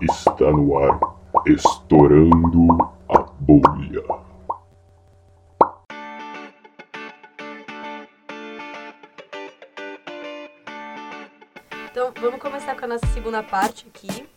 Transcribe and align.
Está 0.00 0.50
no 0.50 0.78
ar, 0.78 1.00
estourando 1.46 2.92
a 3.08 3.22
bolha. 3.40 4.04
Então, 11.90 12.12
vamos 12.20 12.40
começar 12.40 12.76
com 12.76 12.84
a 12.84 12.88
nossa 12.88 13.06
segunda 13.06 13.42
parte 13.42 13.86
aqui 13.88 14.28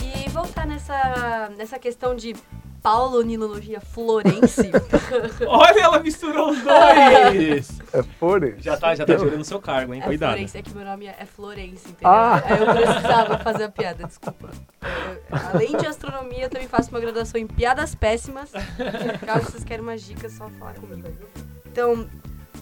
e 0.00 0.30
voltar 0.30 0.66
nessa, 0.66 1.50
nessa 1.58 1.78
questão 1.78 2.16
de 2.16 2.34
pauloninologia 2.82 3.80
florense. 3.80 4.70
Olha, 5.46 5.80
ela 5.80 6.00
misturou 6.00 6.50
os 6.50 6.60
dois! 6.62 7.80
É 7.92 8.02
Flores? 8.18 8.56
já 8.58 8.76
tá, 8.76 8.94
já 8.94 9.06
tá 9.06 9.14
tirando 9.14 9.40
o 9.40 9.44
seu 9.44 9.60
cargo, 9.60 9.94
hein? 9.94 10.00
É 10.00 10.04
Cuidado. 10.04 10.30
Florense, 10.30 10.58
é 10.58 10.62
que 10.62 10.74
meu 10.74 10.84
nome 10.84 11.06
é 11.06 11.24
Florense, 11.24 11.90
entendeu? 11.90 12.10
Ah. 12.10 12.42
Aí 12.44 12.58
eu 12.58 12.66
precisava 12.74 13.38
fazer 13.38 13.64
a 13.64 13.68
piada, 13.70 14.04
desculpa. 14.04 14.50
Além 15.52 15.76
de 15.76 15.86
astronomia, 15.86 16.44
eu 16.44 16.50
também 16.50 16.68
faço 16.68 16.90
uma 16.90 17.00
graduação 17.00 17.40
em 17.40 17.46
piadas 17.46 17.94
péssimas. 17.94 18.50
Caso 19.24 19.50
vocês 19.50 19.64
querem 19.64 19.82
umas 19.82 20.02
dicas, 20.02 20.32
só 20.32 20.48
falar 20.50 20.74
comigo. 20.74 21.08
Então, 21.66 22.06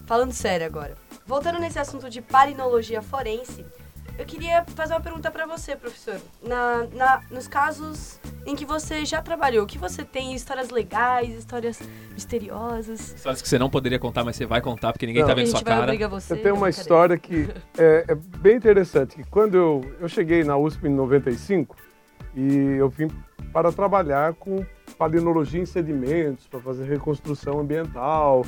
falando 0.07 0.33
sério 0.33 0.67
agora. 0.67 0.95
Voltando 1.27 1.59
nesse 1.59 1.79
assunto 1.79 2.09
de 2.09 2.21
palinologia 2.23 3.03
forense, 3.03 3.65
eu 4.19 4.25
queria 4.27 4.65
fazer 4.75 4.95
uma 4.95 5.01
pergunta 5.01 5.31
pra 5.31 5.47
você, 5.47 5.75
professor. 5.77 6.21
Na, 6.43 6.87
na- 6.93 7.23
nos 7.31 7.49
casos 7.49 8.19
em 8.47 8.55
que 8.57 8.65
você 8.65 9.05
já 9.05 9.21
trabalhou, 9.23 9.65
o 9.65 9.67
que 9.67 9.79
você 9.79 10.03
tem? 10.05 10.35
Histórias 10.35 10.71
legais, 10.71 11.31
histórias 11.31 11.79
misteriosas? 12.13 13.15
Histórias 13.15 13.43
que 13.43 13.49
você 13.49 13.59
não 13.59 13.69
poderia 13.71 13.99
contar, 13.99 14.25
mas 14.25 14.37
você 14.37 14.47
vai 14.47 14.61
contar 14.61 14.93
porque 14.93 15.07
ninguém 15.07 15.23
Não. 15.23 15.27
tá 15.29 15.33
a 15.33 15.37
vendo 15.37 15.47
gente 15.47 15.57
sua 15.59 15.65
vai 15.65 15.73
cara. 15.75 15.85
obrigar 15.85 16.09
você. 16.09 16.33
Eu 16.35 16.43
tenho 16.43 16.55
uma 16.55 16.69
história 16.69 17.19
que 17.19 17.49
é, 17.79 18.05
é 18.09 18.15
bem 18.15 18.57
interessante. 18.57 19.17
Que 19.17 19.25
quando 19.25 19.55
eu, 19.57 19.97
eu 20.01 20.09
cheguei 20.09 20.43
na 20.45 20.57
USP 20.57 20.87
em 20.87 20.91
95 20.95 21.77
e 22.35 22.77
eu 22.79 22.89
vim 22.89 23.09
para 23.53 23.73
trabalhar 23.73 24.35
com 24.35 24.65
palinologia 24.99 25.61
em 25.61 25.67
sedimentos, 25.67 26.47
para 26.47 26.61
fazer 26.61 26.85
reconstrução 26.85 27.61
ambiental. 27.61 28.45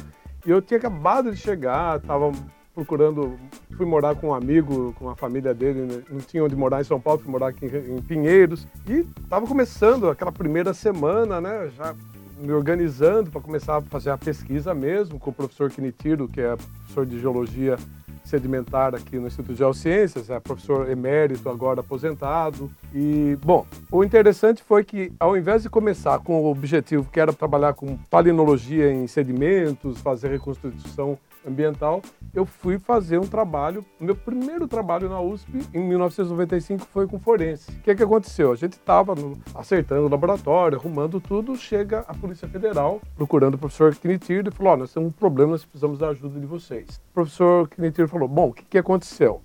E 0.46 0.50
eu 0.50 0.60
tinha 0.60 0.78
acabado 0.78 1.30
de 1.30 1.36
chegar, 1.36 1.98
estava 1.98 2.32
procurando, 2.74 3.38
fui 3.76 3.86
morar 3.86 4.14
com 4.14 4.28
um 4.28 4.34
amigo, 4.34 4.94
com 4.98 5.08
a 5.08 5.16
família 5.16 5.52
dele, 5.52 5.82
né? 5.82 6.02
não 6.10 6.20
tinha 6.20 6.42
onde 6.42 6.56
morar 6.56 6.80
em 6.80 6.84
São 6.84 7.00
Paulo, 7.00 7.20
fui 7.20 7.30
morar 7.30 7.48
aqui 7.48 7.66
em, 7.66 8.00
Pinheiros. 8.02 8.66
E 8.88 9.06
estava 9.22 9.46
começando 9.46 10.08
aquela 10.08 10.32
primeira 10.32 10.72
semana, 10.72 11.40
né? 11.40 11.70
Já 11.76 11.94
me 12.38 12.52
organizando 12.52 13.30
para 13.30 13.40
começar 13.40 13.76
a 13.76 13.82
fazer 13.82 14.10
a 14.10 14.18
pesquisa 14.18 14.74
mesmo 14.74 15.18
com 15.18 15.30
o 15.30 15.32
professor 15.32 15.70
Quinitiro, 15.70 16.28
que 16.28 16.40
é 16.40 16.56
professor 16.56 17.06
de 17.06 17.20
geologia 17.20 17.76
sedimentar 18.24 18.94
aqui 18.94 19.18
no 19.18 19.26
Instituto 19.26 19.52
de 19.52 19.58
Geociências, 19.58 20.30
é 20.30 20.38
professor 20.40 20.88
emérito, 20.88 21.48
agora 21.48 21.80
aposentado. 21.80 22.70
E, 22.94 23.36
bom, 23.44 23.66
o 23.90 24.04
interessante 24.04 24.62
foi 24.62 24.84
que, 24.84 25.12
ao 25.18 25.36
invés 25.36 25.62
de 25.62 25.70
começar 25.70 26.18
com 26.20 26.40
o 26.40 26.50
objetivo 26.50 27.08
que 27.10 27.20
era 27.20 27.32
trabalhar 27.32 27.74
com 27.74 27.96
palinologia 28.10 28.92
em 28.92 29.06
sedimentos, 29.06 29.98
fazer 30.00 30.30
reconstrução 30.30 31.18
ambiental, 31.46 32.00
eu 32.34 32.44
fui 32.46 32.78
fazer 32.78 33.18
um 33.18 33.26
trabalho, 33.26 33.84
meu 34.00 34.14
primeiro 34.16 34.66
trabalho 34.66 35.08
na 35.08 35.20
USP, 35.20 35.60
em 35.74 35.80
1995, 35.80 36.86
foi 36.86 37.06
com 37.06 37.18
forense. 37.18 37.70
O 37.70 37.80
que, 37.82 37.94
que 37.94 38.02
aconteceu? 38.02 38.52
A 38.52 38.56
gente 38.56 38.72
estava 38.74 39.14
acertando 39.54 40.06
o 40.06 40.08
laboratório, 40.08 40.78
arrumando 40.78 41.20
tudo, 41.20 41.56
chega 41.56 42.00
a 42.08 42.14
Polícia 42.14 42.48
Federal 42.48 43.00
procurando 43.16 43.54
o 43.54 43.58
professor 43.58 43.94
Knitir 43.96 44.46
e 44.46 44.50
falou, 44.50 44.72
ó, 44.72 44.76
nós 44.76 44.92
temos 44.92 45.08
um 45.10 45.12
problema, 45.12 45.52
nós 45.52 45.64
precisamos 45.64 45.98
da 45.98 46.08
ajuda 46.08 46.38
de 46.40 46.46
vocês. 46.46 47.00
O 47.10 47.14
professor 47.14 47.68
Knitir 47.68 48.08
falou, 48.08 48.28
bom, 48.28 48.48
o 48.48 48.52
que, 48.52 48.64
que 48.64 48.78
aconteceu? 48.78 49.42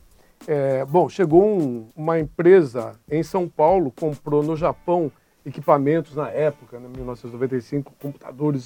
É, 0.47 0.85
bom, 0.85 1.09
chegou 1.09 1.43
um- 1.43 1.89
uma 1.95 2.19
empresa 2.19 2.93
em 3.09 3.23
São 3.23 3.49
Paulo, 3.49 3.91
comprou 3.91 4.43
no 4.43 4.55
Japão 4.55 5.11
equipamentos 5.45 6.15
na 6.15 6.29
época, 6.29 6.79
né, 6.79 6.87
1995, 6.93 7.93
computadores 8.01 8.63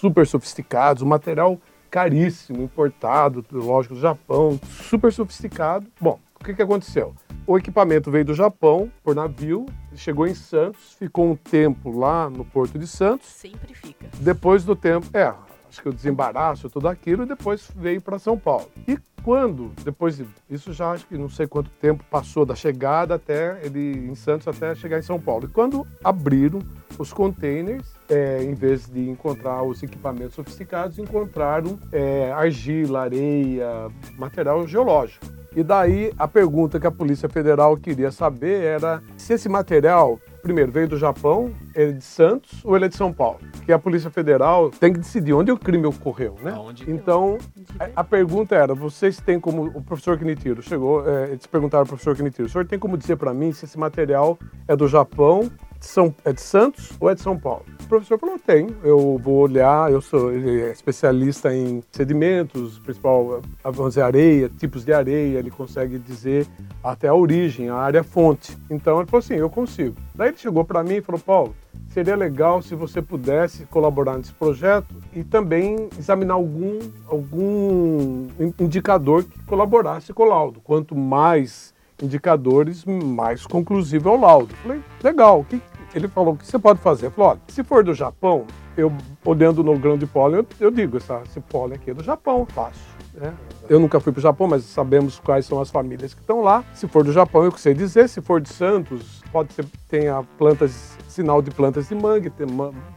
super 0.00 0.26
sofisticados, 0.26 1.02
material 1.02 1.58
caríssimo, 1.92 2.62
importado, 2.62 3.44
lógico, 3.52 3.94
do 3.94 4.00
Japão, 4.00 4.58
super 4.88 5.12
sofisticado. 5.12 5.86
Bom, 6.00 6.18
o 6.40 6.42
que, 6.42 6.54
que 6.54 6.62
aconteceu? 6.62 7.14
O 7.46 7.58
equipamento 7.58 8.10
veio 8.10 8.24
do 8.24 8.32
Japão 8.32 8.90
por 9.04 9.14
navio, 9.14 9.66
chegou 9.94 10.26
em 10.26 10.34
Santos, 10.34 10.94
ficou 10.98 11.30
um 11.30 11.36
tempo 11.36 11.90
lá 11.96 12.30
no 12.30 12.46
Porto 12.46 12.78
de 12.78 12.86
Santos, 12.86 13.26
Sempre 13.26 13.74
fica. 13.74 14.06
depois 14.18 14.64
do 14.64 14.74
tempo, 14.74 15.06
é, 15.12 15.34
acho 15.68 15.82
que 15.82 15.88
o 15.88 15.92
desembaraço, 15.92 16.70
tudo 16.70 16.88
aquilo, 16.88 17.24
e 17.24 17.26
depois 17.26 17.70
veio 17.76 18.00
para 18.00 18.18
São 18.18 18.38
Paulo. 18.38 18.70
E 18.88 18.98
quando, 19.22 19.70
depois 19.84 20.16
de, 20.16 20.26
isso 20.48 20.72
já 20.72 20.92
acho 20.92 21.06
que 21.06 21.18
não 21.18 21.28
sei 21.28 21.46
quanto 21.46 21.70
tempo 21.72 22.02
passou 22.10 22.46
da 22.46 22.54
chegada 22.54 23.16
até 23.16 23.60
ele 23.62 24.08
em 24.08 24.14
Santos 24.14 24.48
até 24.48 24.74
chegar 24.74 24.98
em 24.98 25.02
São 25.02 25.20
Paulo. 25.20 25.44
E 25.44 25.48
quando 25.48 25.86
abriram 26.02 26.60
os 26.98 27.12
containers, 27.12 27.86
é, 28.12 28.44
em 28.44 28.52
vez 28.52 28.86
de 28.86 29.08
encontrar 29.08 29.62
os 29.62 29.82
equipamentos 29.82 30.34
sofisticados, 30.34 30.98
encontraram 30.98 31.78
é, 31.90 32.30
argila, 32.30 33.00
areia, 33.00 33.90
material 34.18 34.66
geológico. 34.68 35.24
E 35.54 35.62
daí 35.62 36.12
a 36.18 36.26
pergunta 36.26 36.80
que 36.80 36.86
a 36.86 36.90
Polícia 36.90 37.28
Federal 37.28 37.76
queria 37.76 38.10
saber 38.10 38.64
era 38.64 39.02
se 39.18 39.34
esse 39.34 39.48
material, 39.48 40.18
primeiro, 40.42 40.72
veio 40.72 40.88
do 40.88 40.96
Japão, 40.96 41.52
ele 41.74 41.90
é 41.90 41.94
de 41.94 42.04
Santos 42.04 42.64
ou 42.64 42.74
ele 42.74 42.86
é 42.86 42.88
de 42.88 42.96
São 42.96 43.12
Paulo? 43.12 43.38
Porque 43.52 43.70
a 43.70 43.78
Polícia 43.78 44.10
Federal 44.10 44.70
tem 44.70 44.92
que 44.92 44.98
decidir 44.98 45.34
onde 45.34 45.52
o 45.52 45.58
crime 45.58 45.86
ocorreu, 45.86 46.36
né? 46.42 46.52
Aonde? 46.52 46.90
Então, 46.90 47.36
a, 47.78 47.88
a 47.96 48.04
pergunta 48.04 48.54
era, 48.54 48.74
vocês 48.74 49.20
têm 49.20 49.38
como, 49.38 49.64
o 49.64 49.82
professor 49.82 50.18
Kinitiro 50.18 50.62
chegou, 50.62 51.06
é, 51.06 51.30
eles 51.30 51.46
perguntaram 51.46 51.82
ao 51.82 51.86
professor 51.86 52.16
Kinitiro, 52.16 52.46
o 52.46 52.50
senhor 52.50 52.66
tem 52.66 52.78
como 52.78 52.96
dizer 52.96 53.16
para 53.16 53.34
mim 53.34 53.52
se 53.52 53.66
esse 53.66 53.78
material 53.78 54.38
é 54.66 54.74
do 54.74 54.88
Japão, 54.88 55.50
de 55.82 55.88
São, 55.88 56.14
é 56.24 56.32
de 56.32 56.40
Santos 56.40 56.92
ou 57.00 57.10
é 57.10 57.14
de 57.14 57.20
São 57.20 57.36
Paulo? 57.36 57.64
O 57.82 57.86
professor 57.88 58.18
falou, 58.18 58.38
tem, 58.38 58.68
eu 58.84 59.20
vou 59.22 59.40
olhar, 59.40 59.90
eu 59.90 60.00
sou 60.00 60.32
é 60.32 60.70
especialista 60.70 61.54
em 61.54 61.82
sedimentos, 61.90 62.78
principal, 62.78 63.42
vamos 63.64 63.90
dizer, 63.90 64.02
areia, 64.02 64.48
tipos 64.48 64.84
de 64.84 64.92
areia, 64.92 65.38
ele 65.38 65.50
consegue 65.50 65.98
dizer 65.98 66.46
até 66.82 67.08
a 67.08 67.14
origem, 67.14 67.68
a 67.68 67.74
área 67.74 68.02
fonte. 68.02 68.56
Então 68.70 68.98
ele 68.98 69.10
falou 69.10 69.18
assim, 69.18 69.34
eu 69.34 69.50
consigo. 69.50 69.96
Daí 70.14 70.28
ele 70.28 70.38
chegou 70.38 70.64
para 70.64 70.82
mim 70.82 70.94
e 70.94 71.02
falou, 71.02 71.20
Paulo, 71.20 71.54
seria 71.88 72.16
legal 72.16 72.62
se 72.62 72.74
você 72.74 73.02
pudesse 73.02 73.66
colaborar 73.66 74.16
nesse 74.16 74.32
projeto 74.32 74.94
e 75.12 75.22
também 75.24 75.88
examinar 75.98 76.34
algum, 76.34 76.78
algum 77.08 78.28
in- 78.40 78.54
indicador 78.60 79.24
que 79.24 79.38
colaborasse 79.40 80.12
com 80.12 80.22
o 80.22 80.26
laudo. 80.26 80.60
Quanto 80.60 80.94
mais 80.94 81.74
indicadores, 82.02 82.84
mais 82.84 83.46
conclusivo 83.46 84.08
é 84.08 84.12
o 84.12 84.20
laudo. 84.20 84.54
Falei, 84.56 84.80
legal. 85.04 85.40
O 85.40 85.44
que 85.44 85.60
ele 85.94 86.08
falou, 86.08 86.34
o 86.34 86.36
que 86.36 86.46
você 86.46 86.58
pode 86.58 86.80
fazer? 86.80 87.06
Eu 87.06 87.10
falei, 87.10 87.30
olha, 87.32 87.40
se 87.48 87.62
for 87.62 87.84
do 87.84 87.94
Japão, 87.94 88.46
eu 88.76 88.92
olhando 89.24 89.62
no 89.62 89.78
grão 89.78 89.96
de 89.98 90.06
pólen, 90.06 90.38
eu, 90.38 90.46
eu 90.60 90.70
digo, 90.70 90.96
essa, 90.96 91.22
esse 91.24 91.40
pólen 91.40 91.74
aqui 91.74 91.90
é 91.90 91.94
do 91.94 92.02
Japão, 92.02 92.46
fácil. 92.46 92.82
né? 93.14 93.34
Eu 93.68 93.78
nunca 93.78 94.00
fui 94.00 94.12
para 94.12 94.18
o 94.18 94.22
Japão, 94.22 94.48
mas 94.48 94.64
sabemos 94.64 95.18
quais 95.18 95.46
são 95.46 95.60
as 95.60 95.70
famílias 95.70 96.14
que 96.14 96.20
estão 96.20 96.40
lá. 96.40 96.64
Se 96.74 96.88
for 96.88 97.04
do 97.04 97.12
Japão, 97.12 97.44
eu 97.44 97.52
sei 97.52 97.74
dizer. 97.74 98.08
Se 98.08 98.20
for 98.20 98.40
de 98.40 98.48
Santos, 98.48 99.22
pode 99.30 99.52
ser 99.52 99.64
tenha 99.88 100.22
plantas, 100.38 100.96
sinal 101.08 101.40
de 101.40 101.50
plantas 101.50 101.88
de 101.88 101.94
mangue, 101.94 102.30
tem 102.30 102.46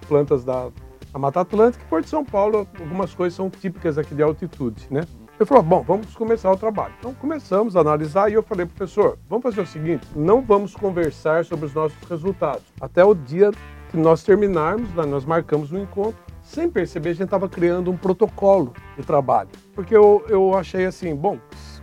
plantas 0.07 0.43
da, 0.43 0.69
da 1.11 1.19
Mata 1.19 1.41
Atlântica. 1.41 1.83
Se 1.83 1.89
for 1.89 2.01
de 2.01 2.09
São 2.09 2.25
Paulo, 2.25 2.67
algumas 2.79 3.13
coisas 3.13 3.35
são 3.35 3.49
típicas 3.49 3.97
aqui 3.97 4.15
de 4.15 4.23
altitude, 4.23 4.87
né? 4.89 5.01
Ele 5.37 5.45
falou, 5.45 5.63
bom, 5.63 5.81
vamos 5.81 6.15
começar 6.15 6.49
o 6.51 6.55
trabalho. 6.55 6.93
Então 6.99 7.13
começamos 7.13 7.75
a 7.75 7.81
analisar 7.81 8.29
e 8.31 8.35
eu 8.35 8.43
falei, 8.43 8.65
professor, 8.65 9.17
vamos 9.29 9.43
fazer 9.43 9.61
o 9.61 9.65
seguinte, 9.67 10.07
não 10.15 10.41
vamos 10.41 10.73
conversar 10.73 11.43
sobre 11.43 11.65
os 11.65 11.73
nossos 11.73 11.97
resultados. 12.09 12.63
Até 12.79 13.03
o 13.03 13.13
dia 13.13 13.51
que 13.89 13.97
nós 13.97 14.23
terminarmos, 14.23 14.89
né, 14.95 15.05
nós 15.05 15.25
marcamos 15.25 15.73
um 15.73 15.79
encontro, 15.79 16.15
sem 16.41 16.69
perceber, 16.69 17.09
a 17.09 17.13
gente 17.13 17.23
estava 17.25 17.49
criando 17.49 17.91
um 17.91 17.97
protocolo 17.97 18.73
de 18.97 19.03
trabalho. 19.03 19.49
Porque 19.73 19.95
eu, 19.95 20.23
eu 20.29 20.55
achei 20.55 20.85
assim, 20.85 21.13
bom, 21.13 21.37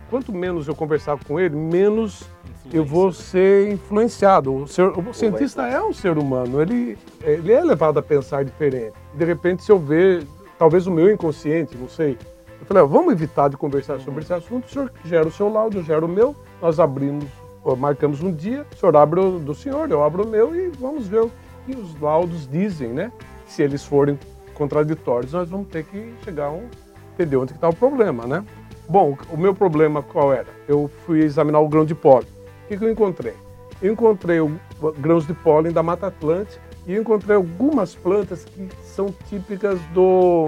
quanto 0.09 0.31
menos 0.33 0.67
eu 0.67 0.75
conversar 0.75 1.17
com 1.23 1.39
ele, 1.39 1.55
menos 1.55 2.23
eu 2.71 2.83
vou 2.83 3.11
ser 3.11 3.71
influenciado. 3.71 4.53
O, 4.55 4.67
ser- 4.67 4.97
o 4.97 5.13
cientista 5.13 5.67
é 5.67 5.81
um 5.83 5.93
ser 5.93 6.17
humano, 6.17 6.59
ele, 6.61 6.97
ele 7.21 7.51
é 7.51 7.63
levado 7.63 7.99
a 7.99 8.01
pensar 8.01 8.43
diferente. 8.43 8.93
De 9.13 9.25
repente, 9.25 9.63
se 9.63 9.71
eu 9.71 9.77
ver, 9.77 10.25
talvez 10.57 10.87
o 10.87 10.91
meu 10.91 11.11
inconsciente, 11.11 11.77
não 11.77 11.89
sei, 11.89 12.17
eu 12.63 12.65
falei, 12.65 12.81
ó, 12.83 12.85
vamos 12.87 13.11
evitar 13.13 13.49
de 13.49 13.57
conversar 13.57 13.99
sobre 13.99 14.23
esse 14.23 14.33
assunto, 14.33 14.65
o 14.65 14.69
senhor 14.69 14.91
gera 15.03 15.27
o 15.27 15.31
seu 15.31 15.51
laudo, 15.51 15.77
eu 15.79 15.83
gero 15.83 16.05
o 16.05 16.09
meu, 16.09 16.33
nós 16.61 16.79
abrimos, 16.79 17.25
ó, 17.63 17.75
marcamos 17.75 18.23
um 18.23 18.31
dia, 18.33 18.65
o 18.73 18.77
senhor 18.77 18.95
abre 18.95 19.19
o 19.19 19.37
do 19.37 19.53
senhor, 19.53 19.91
eu 19.91 20.01
abro 20.01 20.23
o 20.25 20.27
meu 20.27 20.55
e 20.55 20.69
vamos 20.79 21.07
ver 21.07 21.21
o 21.23 21.31
que 21.65 21.75
os 21.75 21.99
laudos 21.99 22.47
dizem, 22.49 22.89
né? 22.89 23.11
Se 23.45 23.61
eles 23.61 23.83
forem 23.83 24.17
contraditórios, 24.53 25.33
nós 25.33 25.49
vamos 25.49 25.67
ter 25.67 25.83
que 25.83 26.13
chegar 26.23 26.45
a 26.45 26.51
um, 26.51 26.67
entender 27.13 27.35
onde 27.35 27.51
está 27.51 27.67
o 27.67 27.75
problema, 27.75 28.25
né? 28.25 28.43
Bom, 28.87 29.17
o 29.29 29.37
meu 29.37 29.53
problema 29.53 30.01
qual 30.01 30.31
era? 30.33 30.47
Eu 30.67 30.89
fui 31.05 31.19
examinar 31.21 31.59
o 31.59 31.67
grão 31.67 31.83
de 31.85 31.93
pólen. 31.95 32.27
O 32.65 32.67
que, 32.69 32.77
que 32.77 32.83
eu 32.85 32.91
encontrei? 32.91 33.33
Eu 33.81 33.91
encontrei 33.91 34.39
o- 34.39 34.51
grãos 34.97 35.27
de 35.27 35.33
pólen 35.33 35.71
da 35.73 35.83
Mata 35.83 36.07
Atlântica 36.07 36.61
e 36.87 36.95
encontrei 36.95 37.35
algumas 37.35 37.93
plantas 37.93 38.45
que 38.45 38.69
são 38.83 39.13
típicas 39.29 39.79
do, 39.93 40.47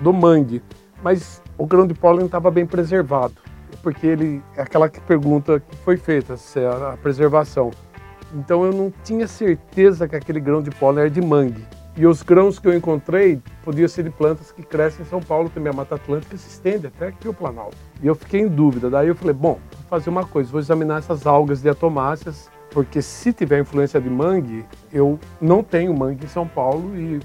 do 0.00 0.12
mangue, 0.12 0.62
mas 1.02 1.42
o 1.56 1.66
grão 1.66 1.86
de 1.86 1.94
pólen 1.94 2.26
estava 2.26 2.50
bem 2.50 2.66
preservado, 2.66 3.34
porque 3.82 4.06
ele 4.06 4.42
é 4.56 4.62
aquela 4.62 4.88
que 4.88 5.00
pergunta 5.00 5.60
que 5.60 5.76
foi 5.78 5.96
feita, 5.96 6.36
se 6.36 6.60
é 6.60 6.66
a 6.66 6.96
preservação. 7.00 7.70
Então 8.34 8.64
eu 8.64 8.72
não 8.72 8.92
tinha 9.04 9.28
certeza 9.28 10.08
que 10.08 10.16
aquele 10.16 10.40
grão 10.40 10.62
de 10.62 10.70
pólen 10.70 11.00
era 11.00 11.10
de 11.10 11.20
mangue. 11.20 11.64
E 11.96 12.04
os 12.06 12.24
grãos 12.24 12.58
que 12.58 12.66
eu 12.66 12.74
encontrei 12.74 13.40
podiam 13.64 13.86
ser 13.86 14.02
de 14.02 14.10
plantas 14.10 14.50
que 14.50 14.64
crescem 14.64 15.06
em 15.06 15.08
São 15.08 15.20
Paulo 15.20 15.48
também. 15.48 15.72
A 15.72 15.76
Mata 15.76 15.94
Atlântica 15.94 16.36
se 16.36 16.48
estende 16.48 16.88
até 16.88 17.06
aqui 17.06 17.28
o 17.28 17.32
Planalto. 17.32 17.76
E 18.02 18.06
eu 18.08 18.16
fiquei 18.16 18.40
em 18.40 18.48
dúvida. 18.48 18.90
Daí 18.90 19.06
eu 19.06 19.14
falei, 19.14 19.32
bom, 19.32 19.60
vou 19.70 19.88
fazer 19.88 20.10
uma 20.10 20.26
coisa, 20.26 20.50
vou 20.50 20.58
examinar 20.58 20.98
essas 20.98 21.24
algas 21.24 21.62
diatomáceas, 21.62 22.50
porque 22.72 23.00
se 23.00 23.32
tiver 23.32 23.60
influência 23.60 24.00
de 24.00 24.10
mangue, 24.10 24.64
eu 24.92 25.20
não 25.40 25.62
tenho 25.62 25.94
mangue 25.94 26.24
em 26.24 26.28
São 26.28 26.48
Paulo 26.48 26.96
e 26.96 27.20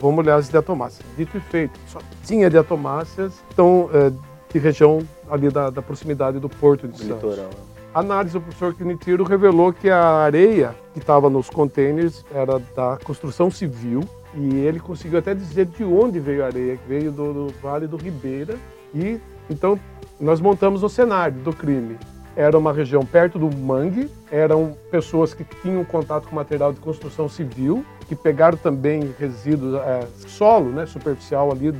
vamos 0.00 0.18
olhar 0.18 0.36
as 0.36 0.48
diatomáceas. 0.48 1.06
Dito 1.16 1.36
e 1.36 1.40
feito, 1.40 1.78
só 1.86 1.98
tinha 2.24 2.48
diatomáceas, 2.50 3.32
então, 3.52 3.88
é, 3.92 4.12
de 4.52 4.58
região 4.58 5.06
ali 5.30 5.48
da, 5.50 5.70
da 5.70 5.80
proximidade 5.80 6.38
do 6.38 6.48
Porto 6.48 6.86
de 6.86 6.98
Santos. 6.98 7.30
Litoral. 7.30 7.50
A 7.94 8.00
análise 8.00 8.32
do 8.32 8.40
professor 8.40 8.74
Quinitiro 8.74 9.22
revelou 9.22 9.70
que 9.72 9.90
a 9.90 10.02
areia 10.02 10.74
que 10.94 10.98
estava 10.98 11.28
nos 11.28 11.50
containers 11.50 12.24
era 12.32 12.58
da 12.74 12.98
construção 13.04 13.50
civil 13.50 14.02
e 14.34 14.60
ele 14.60 14.80
conseguiu 14.80 15.18
até 15.18 15.34
dizer 15.34 15.66
de 15.66 15.84
onde 15.84 16.18
veio 16.18 16.42
a 16.42 16.46
areia, 16.46 16.76
que 16.78 16.88
veio 16.88 17.12
do, 17.12 17.32
do 17.32 17.54
Vale 17.62 17.86
do 17.86 17.98
Ribeira. 17.98 18.56
E 18.94 19.20
então 19.50 19.78
nós 20.18 20.40
montamos 20.40 20.82
o 20.82 20.88
cenário 20.88 21.36
do 21.40 21.52
crime. 21.52 21.98
Era 22.34 22.56
uma 22.56 22.72
região 22.72 23.04
perto 23.04 23.38
do 23.38 23.54
mangue, 23.54 24.10
eram 24.30 24.74
pessoas 24.90 25.34
que 25.34 25.44
tinham 25.60 25.84
contato 25.84 26.26
com 26.28 26.34
material 26.34 26.72
de 26.72 26.80
construção 26.80 27.28
civil, 27.28 27.84
que 28.14 28.22
pegaram 28.22 28.58
também 28.58 29.14
resíduos, 29.18 29.74
é, 29.74 30.06
solo 30.28 30.70
né, 30.70 30.84
superficial 30.84 31.50
ali 31.50 31.74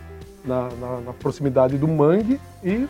na, 0.44 0.68
na, 0.80 1.00
na 1.00 1.12
proximidade 1.12 1.76
do 1.76 1.86
mangue 1.86 2.40
e 2.64 2.88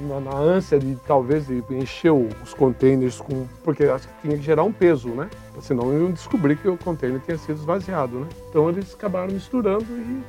na, 0.00 0.20
na, 0.20 0.36
ânsia 0.36 0.78
de 0.78 0.96
talvez 1.06 1.46
de 1.46 1.62
encher 1.70 2.12
os 2.12 2.52
containers 2.54 3.18
com. 3.18 3.46
Porque 3.64 3.84
acho 3.84 4.08
que 4.08 4.14
tinha 4.22 4.36
que 4.36 4.42
gerar 4.42 4.62
um 4.64 4.72
peso, 4.72 5.08
né? 5.08 5.30
Senão 5.60 5.92
iam 5.92 6.12
descobrir 6.12 6.56
que 6.56 6.68
o 6.68 6.76
container 6.76 7.20
tinha 7.20 7.38
sido 7.38 7.58
esvaziado, 7.58 8.20
né? 8.20 8.26
Então 8.50 8.68
eles 8.68 8.94
acabaram 8.94 9.32
misturando 9.32 9.84
e 9.84 10.22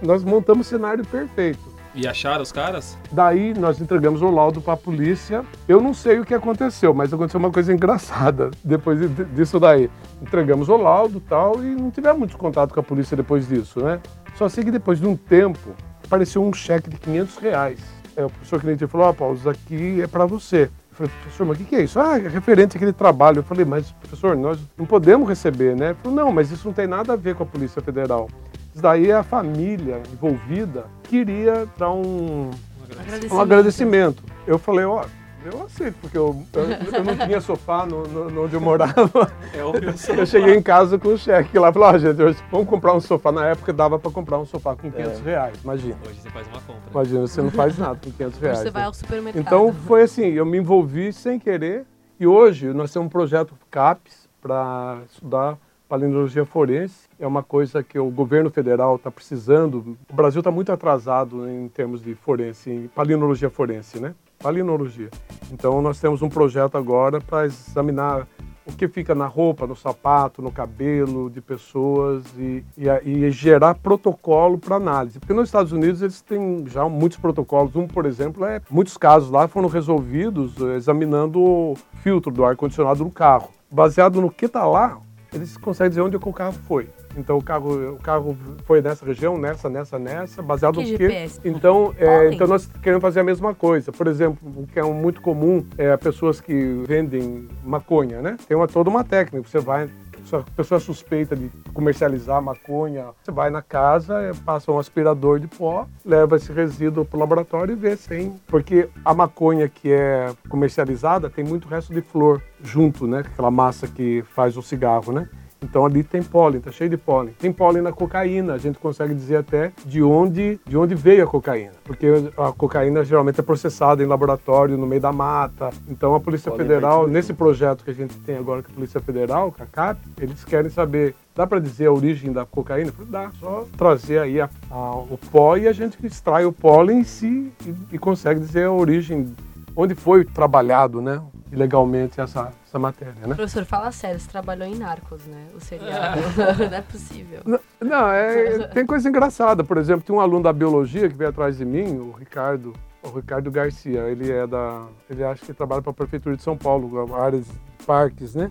nós 0.00 0.24
montamos 0.24 0.66
o 0.66 0.70
cenário 0.70 1.04
perfeito. 1.04 1.75
E 1.96 2.06
acharam 2.06 2.42
os 2.42 2.52
caras? 2.52 2.98
Daí 3.10 3.54
nós 3.54 3.80
entregamos 3.80 4.20
o 4.20 4.30
laudo 4.30 4.60
para 4.60 4.74
a 4.74 4.76
polícia. 4.76 5.42
Eu 5.66 5.80
não 5.80 5.94
sei 5.94 6.20
o 6.20 6.26
que 6.26 6.34
aconteceu, 6.34 6.92
mas 6.92 7.10
aconteceu 7.10 7.40
uma 7.40 7.50
coisa 7.50 7.72
engraçada 7.74 8.50
depois 8.62 9.00
disso 9.34 9.58
daí. 9.58 9.90
Entregamos 10.20 10.68
o 10.68 10.76
laudo 10.76 11.20
tal 11.20 11.64
e 11.64 11.74
não 11.74 11.90
tivemos 11.90 12.18
muito 12.18 12.36
contato 12.36 12.74
com 12.74 12.80
a 12.80 12.82
polícia 12.82 13.16
depois 13.16 13.48
disso, 13.48 13.82
né? 13.82 13.98
Só 14.34 14.46
sei 14.46 14.62
que 14.62 14.70
depois 14.70 15.00
de 15.00 15.06
um 15.06 15.16
tempo 15.16 15.74
apareceu 16.04 16.44
um 16.44 16.52
cheque 16.52 16.90
de 16.90 16.98
500 16.98 17.36
reais. 17.38 17.80
É, 18.14 18.26
o 18.26 18.30
professor 18.30 18.60
cliente 18.60 18.86
falou, 18.86 19.06
ó, 19.06 19.10
oh, 19.10 19.14
Paulo, 19.14 19.34
isso 19.34 19.48
aqui 19.48 20.02
é 20.02 20.06
para 20.06 20.26
você. 20.26 20.64
Eu 20.90 20.96
falei, 20.96 21.12
professor, 21.22 21.46
mas 21.46 21.56
o 21.56 21.60
que, 21.60 21.66
que 21.66 21.76
é 21.76 21.82
isso? 21.82 21.98
Ah, 21.98 22.18
é 22.18 22.28
referente 22.28 22.76
àquele 22.76 22.92
trabalho. 22.92 23.38
Eu 23.38 23.42
falei, 23.42 23.64
mas 23.64 23.90
professor, 23.92 24.36
nós 24.36 24.58
não 24.76 24.84
podemos 24.84 25.26
receber, 25.26 25.74
né? 25.74 25.88
Ele 25.88 25.98
falou, 26.02 26.16
não, 26.16 26.30
mas 26.30 26.50
isso 26.50 26.68
não 26.68 26.74
tem 26.74 26.86
nada 26.86 27.14
a 27.14 27.16
ver 27.16 27.34
com 27.34 27.42
a 27.42 27.46
Polícia 27.46 27.80
Federal. 27.80 28.28
Isso 28.76 28.82
daí 28.82 29.10
a 29.10 29.22
família 29.22 30.02
envolvida 30.12 30.84
queria 31.04 31.66
dar 31.78 31.92
um, 31.92 32.50
Agradecimento. 32.90 33.34
um 33.34 33.40
agradecimento. 33.40 34.22
Eu 34.46 34.58
falei, 34.58 34.84
ó, 34.84 35.02
eu 35.42 35.64
aceito, 35.64 35.96
porque 35.98 36.18
eu, 36.18 36.44
eu, 36.52 36.62
eu 36.92 37.04
não 37.04 37.16
tinha 37.26 37.40
sofá 37.40 37.86
no, 37.86 38.02
no, 38.06 38.30
no 38.30 38.44
onde 38.44 38.52
eu 38.52 38.60
morava. 38.60 39.32
É 39.54 39.64
o 39.64 39.72
meu 39.72 39.96
sofá. 39.96 40.20
Eu 40.20 40.26
cheguei 40.26 40.54
em 40.54 40.60
casa 40.60 40.98
com 40.98 41.08
o 41.08 41.16
cheque 41.16 41.58
lá 41.58 41.70
e 41.70 41.72
falei, 41.72 41.88
ó, 41.88 41.98
gente, 41.98 42.22
hoje 42.22 42.38
vamos 42.52 42.68
comprar 42.68 42.92
um 42.92 43.00
sofá. 43.00 43.32
Na 43.32 43.46
época 43.46 43.72
dava 43.72 43.98
para 43.98 44.10
comprar 44.10 44.38
um 44.38 44.44
sofá 44.44 44.76
com 44.76 44.92
500 44.92 45.20
reais, 45.20 45.58
imagina. 45.64 45.96
Hoje 46.06 46.20
você 46.20 46.28
faz 46.28 46.46
uma 46.46 46.60
compra. 46.60 46.90
Imagina, 46.90 47.20
você 47.22 47.40
não 47.40 47.50
faz 47.50 47.78
nada 47.78 47.98
com 48.04 48.10
500 48.10 48.38
reais. 48.40 48.58
Você 48.58 48.70
vai 48.70 48.82
né? 48.82 48.88
ao 48.88 48.92
supermercado. 48.94 49.40
Então 49.42 49.72
foi 49.86 50.02
assim, 50.02 50.26
eu 50.26 50.44
me 50.44 50.58
envolvi 50.58 51.14
sem 51.14 51.38
querer 51.38 51.86
e 52.20 52.26
hoje 52.26 52.74
nós 52.74 52.92
temos 52.92 53.06
um 53.06 53.10
projeto 53.10 53.54
CAPES 53.70 54.28
para 54.38 54.98
estudar 55.10 55.56
palinologia 55.88 56.44
forense. 56.44 57.08
É 57.18 57.26
uma 57.26 57.42
coisa 57.42 57.82
que 57.82 57.98
o 57.98 58.10
governo 58.10 58.50
federal 58.50 58.96
está 58.96 59.10
precisando. 59.10 59.96
O 60.10 60.14
Brasil 60.14 60.40
está 60.40 60.50
muito 60.50 60.72
atrasado 60.72 61.48
em 61.48 61.68
termos 61.68 62.02
de 62.02 62.14
forense, 62.14 62.70
em 62.70 62.88
palinologia 62.88 63.50
forense, 63.50 64.00
né? 64.00 64.14
Palinologia. 64.38 65.10
Então 65.50 65.80
nós 65.80 66.00
temos 66.00 66.22
um 66.22 66.28
projeto 66.28 66.76
agora 66.76 67.20
para 67.20 67.46
examinar 67.46 68.26
o 68.66 68.72
que 68.72 68.88
fica 68.88 69.14
na 69.14 69.26
roupa, 69.26 69.66
no 69.66 69.76
sapato, 69.76 70.42
no 70.42 70.50
cabelo 70.50 71.30
de 71.30 71.40
pessoas 71.40 72.24
e, 72.36 72.64
e, 72.76 72.88
e 73.08 73.30
gerar 73.30 73.76
protocolo 73.76 74.58
para 74.58 74.76
análise. 74.76 75.20
Porque 75.20 75.32
nos 75.32 75.48
Estados 75.48 75.70
Unidos 75.70 76.02
eles 76.02 76.20
têm 76.20 76.64
já 76.66 76.88
muitos 76.88 77.16
protocolos. 77.16 77.76
Um, 77.76 77.86
por 77.86 78.04
exemplo, 78.04 78.44
é 78.44 78.60
muitos 78.68 78.96
casos 78.96 79.30
lá 79.30 79.46
foram 79.46 79.68
resolvidos 79.68 80.60
eh, 80.60 80.76
examinando 80.76 81.40
o 81.40 81.76
filtro 82.02 82.32
do 82.32 82.44
ar-condicionado 82.44 83.04
do 83.04 83.10
carro. 83.10 83.50
Baseado 83.70 84.20
no 84.20 84.30
que 84.30 84.46
está 84.46 84.66
lá, 84.66 84.98
eles 85.32 85.56
conseguem 85.56 85.90
dizer 85.90 86.00
onde 86.00 86.16
o 86.16 86.32
carro 86.32 86.54
foi. 86.66 86.88
Então 87.16 87.38
o 87.38 87.42
carro, 87.42 87.94
o 87.94 87.98
carro 87.98 88.36
foi 88.64 88.80
nessa 88.82 89.04
região, 89.04 89.38
nessa, 89.38 89.68
nessa, 89.68 89.98
nessa, 89.98 90.42
baseado 90.42 90.80
no 90.80 90.84
quê? 90.84 91.28
Então, 91.44 91.94
é, 91.98 92.32
então 92.32 92.46
nós 92.46 92.68
queremos 92.82 93.02
fazer 93.02 93.20
a 93.20 93.24
mesma 93.24 93.54
coisa. 93.54 93.90
Por 93.90 94.06
exemplo, 94.06 94.38
o 94.54 94.66
que 94.66 94.78
é 94.78 94.82
muito 94.82 95.20
comum 95.20 95.64
é 95.78 95.96
pessoas 95.96 96.40
que 96.40 96.82
vendem 96.86 97.48
maconha, 97.64 98.20
né? 98.20 98.36
Tem 98.46 98.56
uma, 98.56 98.68
toda 98.68 98.90
uma 98.90 99.02
técnica. 99.02 99.48
Você 99.48 99.58
vai, 99.58 99.88
se 100.26 100.34
a 100.34 100.42
pessoa 100.56 100.78
é 100.78 100.80
suspeita 100.80 101.36
de 101.36 101.48
comercializar 101.72 102.42
maconha, 102.42 103.06
você 103.22 103.30
vai 103.30 103.48
na 103.48 103.62
casa, 103.62 104.20
é, 104.20 104.32
passa 104.34 104.72
um 104.72 104.78
aspirador 104.78 105.38
de 105.38 105.46
pó, 105.46 105.86
leva 106.04 106.36
esse 106.36 106.52
resíduo 106.52 107.04
para 107.04 107.16
o 107.16 107.20
laboratório 107.20 107.72
e 107.72 107.76
vê 107.76 107.96
se. 107.96 108.32
Porque 108.46 108.88
a 109.04 109.14
maconha 109.14 109.68
que 109.68 109.92
é 109.92 110.32
comercializada 110.48 111.30
tem 111.30 111.44
muito 111.44 111.68
resto 111.68 111.94
de 111.94 112.00
flor 112.00 112.42
junto, 112.62 113.06
né? 113.06 113.20
Aquela 113.20 113.50
massa 113.50 113.86
que 113.86 114.22
faz 114.34 114.56
o 114.56 114.62
cigarro, 114.62 115.12
né? 115.12 115.28
Então 115.62 115.84
ali 115.86 116.02
tem 116.04 116.22
pólen, 116.22 116.60
tá 116.60 116.70
cheio 116.70 116.90
de 116.90 116.96
pólen. 116.96 117.34
Tem 117.38 117.50
pólen 117.52 117.82
na 117.82 117.92
cocaína, 117.92 118.54
a 118.54 118.58
gente 118.58 118.78
consegue 118.78 119.14
dizer 119.14 119.36
até 119.36 119.72
de 119.84 120.02
onde, 120.02 120.60
de 120.66 120.76
onde 120.76 120.94
veio 120.94 121.24
a 121.24 121.26
cocaína. 121.26 121.72
Porque 121.82 122.06
a 122.36 122.52
cocaína 122.52 123.02
geralmente 123.04 123.40
é 123.40 123.42
processada 123.42 124.02
em 124.02 124.06
laboratório, 124.06 124.76
no 124.76 124.86
meio 124.86 125.00
da 125.00 125.12
mata. 125.12 125.70
Então 125.88 126.14
a 126.14 126.20
Polícia 126.20 126.50
Pólen 126.50 126.66
Federal, 126.66 126.98
partido. 126.98 127.12
nesse 127.12 127.32
projeto 127.32 127.84
que 127.84 127.90
a 127.90 127.94
gente 127.94 128.14
tem 128.18 128.36
agora 128.36 128.62
com 128.62 128.70
a 128.70 128.74
Polícia 128.74 129.00
Federal, 129.00 129.50
com 129.50 129.62
a 129.62 129.66
CAP, 129.66 129.98
eles 130.20 130.44
querem 130.44 130.70
saber, 130.70 131.14
dá 131.34 131.46
para 131.46 131.58
dizer 131.58 131.86
a 131.86 131.92
origem 131.92 132.32
da 132.32 132.44
cocaína? 132.44 132.92
Dá, 133.08 133.30
só 133.40 133.64
trazer 133.78 134.18
aí 134.20 134.40
a- 134.40 134.50
a- 134.70 134.96
o 134.96 135.18
pó 135.32 135.56
e 135.56 135.66
a 135.66 135.72
gente 135.72 135.96
extrai 136.06 136.44
o 136.44 136.52
pólen 136.52 137.00
em 137.00 137.04
si 137.04 137.50
e, 137.66 137.74
e 137.94 137.98
consegue 137.98 138.40
dizer 138.40 138.64
a 138.64 138.72
origem, 138.72 139.34
onde 139.74 139.94
foi 139.94 140.24
trabalhado, 140.24 141.00
né? 141.00 141.20
Ilegalmente 141.52 142.20
essa, 142.20 142.52
essa 142.66 142.78
matéria, 142.78 143.14
né? 143.14 143.34
Professor, 143.34 143.64
fala 143.64 143.92
sério, 143.92 144.18
você 144.18 144.28
trabalhou 144.28 144.66
em 144.66 144.74
Narcos, 144.74 145.24
né? 145.26 145.46
O 145.54 145.60
seriado. 145.60 146.20
Não 146.58 146.76
é 146.76 146.82
possível. 146.82 147.40
Não, 147.44 147.60
Não, 147.80 148.10
é, 148.10 148.66
tem 148.74 148.84
coisa 148.84 149.08
engraçada. 149.08 149.62
Por 149.62 149.78
exemplo, 149.78 150.02
tem 150.02 150.14
um 150.14 150.20
aluno 150.20 150.42
da 150.42 150.52
biologia 150.52 151.08
que 151.08 151.14
veio 151.14 151.30
atrás 151.30 151.58
de 151.58 151.64
mim, 151.64 151.98
o 151.98 152.10
Ricardo, 152.10 152.72
o 153.02 153.08
Ricardo 153.10 153.50
Garcia. 153.50 154.00
Ele 154.08 154.30
é 154.30 154.46
da, 154.46 154.86
ele 155.08 155.22
acha 155.22 155.46
que 155.46 155.54
trabalha 155.54 155.82
para 155.82 155.90
a 155.90 155.94
prefeitura 155.94 156.36
de 156.36 156.42
São 156.42 156.56
Paulo, 156.56 157.14
áreas 157.14 157.46
de 157.46 157.86
parques, 157.86 158.34
né? 158.34 158.50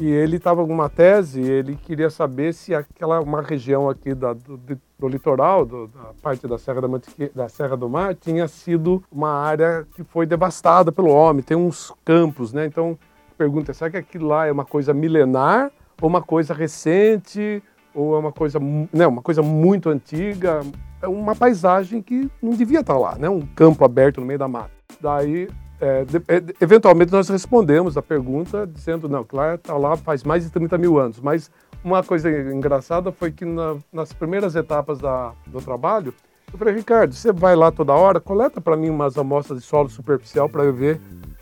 E 0.00 0.06
ele 0.08 0.36
estava 0.36 0.66
com 0.66 0.72
uma 0.72 0.88
tese, 0.88 1.40
ele 1.40 1.76
queria 1.76 2.08
saber 2.08 2.54
se 2.54 2.74
aquela 2.74 3.20
uma 3.20 3.42
região 3.42 3.88
aqui 3.90 4.14
da, 4.14 4.32
do, 4.32 4.56
do 4.98 5.08
litoral, 5.08 5.66
do- 5.66 5.86
da 5.88 6.12
parte 6.22 6.46
da 6.46 6.56
Serra 6.58 6.80
da, 6.80 6.88
da 7.34 7.48
Serra 7.48 7.76
do 7.76 7.88
Mar, 7.88 8.14
tinha 8.14 8.48
sido 8.48 9.02
uma 9.12 9.30
área 9.30 9.86
que 9.94 10.02
foi 10.02 10.24
devastada 10.26 10.90
pelo 10.90 11.08
homem. 11.10 11.42
Tem 11.42 11.56
uns 11.56 11.92
campos, 12.04 12.52
né? 12.52 12.64
Então 12.66 12.98
pergunta, 13.36 13.72
será 13.74 13.90
que 13.90 13.96
aquilo 13.96 14.28
lá 14.28 14.46
é 14.46 14.52
uma 14.52 14.64
coisa 14.64 14.94
milenar 14.94 15.70
ou 16.00 16.08
uma 16.08 16.22
coisa 16.22 16.54
recente 16.54 17.62
ou 17.94 18.14
é 18.16 18.18
uma 18.18 18.32
coisa, 18.32 18.58
né, 18.92 19.06
uma 19.06 19.20
coisa 19.22 19.42
muito 19.42 19.90
antiga? 19.90 20.60
É 21.02 21.06
uma 21.08 21.34
paisagem 21.36 22.00
que 22.00 22.30
não 22.40 22.52
devia 22.52 22.80
estar 22.80 22.96
lá, 22.96 23.16
né? 23.16 23.28
Um 23.28 23.40
campo 23.40 23.84
aberto 23.84 24.20
no 24.20 24.26
meio 24.26 24.38
da 24.38 24.48
mata. 24.48 24.70
Daí, 25.00 25.48
é, 25.82 26.36
é, 26.36 26.42
eventualmente 26.60 27.10
nós 27.12 27.28
respondemos 27.28 27.96
a 27.96 28.02
pergunta 28.02 28.66
dizendo, 28.66 29.08
não, 29.08 29.26
lá 29.32 29.54
está 29.56 29.76
lá 29.76 29.96
faz 29.96 30.22
mais 30.22 30.44
de 30.44 30.50
30 30.50 30.78
mil 30.78 30.98
anos, 30.98 31.18
mas 31.20 31.50
uma 31.84 32.02
coisa 32.02 32.30
engraçada 32.30 33.10
foi 33.10 33.32
que 33.32 33.44
na- 33.44 33.76
nas 33.92 34.12
primeiras 34.12 34.54
etapas 34.54 34.98
da- 35.00 35.32
do 35.46 35.60
trabalho, 35.60 36.14
eu 36.52 36.58
falei, 36.58 36.74
Ricardo, 36.74 37.12
você 37.14 37.32
vai 37.32 37.56
lá 37.56 37.70
toda 37.72 37.92
hora, 37.92 38.20
coleta 38.20 38.60
para 38.60 38.76
mim 38.76 38.90
umas 38.90 39.18
amostras 39.18 39.60
de 39.60 39.66
solo 39.66 39.88
superficial 39.88 40.48
para 40.48 40.62
eu 40.64 40.72
ver 40.72 41.00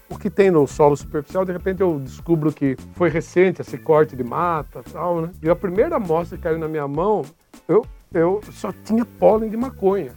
o 0.08 0.18
que 0.18 0.30
tem 0.30 0.50
no 0.50 0.66
solo 0.66 0.96
superficial. 0.96 1.44
De 1.44 1.52
repente 1.52 1.80
eu 1.82 1.98
descubro 2.00 2.52
que 2.52 2.76
foi 2.94 3.08
recente 3.10 3.60
esse 3.60 3.76
corte 3.76 4.16
de 4.16 4.24
mata 4.24 4.82
e 4.86 4.90
tal, 4.90 5.20
né? 5.20 5.30
E 5.42 5.50
a 5.50 5.54
primeira 5.56 5.96
amostra 5.96 6.36
que 6.36 6.42
caiu 6.44 6.58
na 6.58 6.66
minha 6.68 6.88
mão, 6.88 7.22
eu, 7.68 7.84
eu 8.14 8.40
só 8.52 8.72
tinha 8.84 9.04
pólen 9.04 9.50
de 9.50 9.56
maconha. 9.56 10.12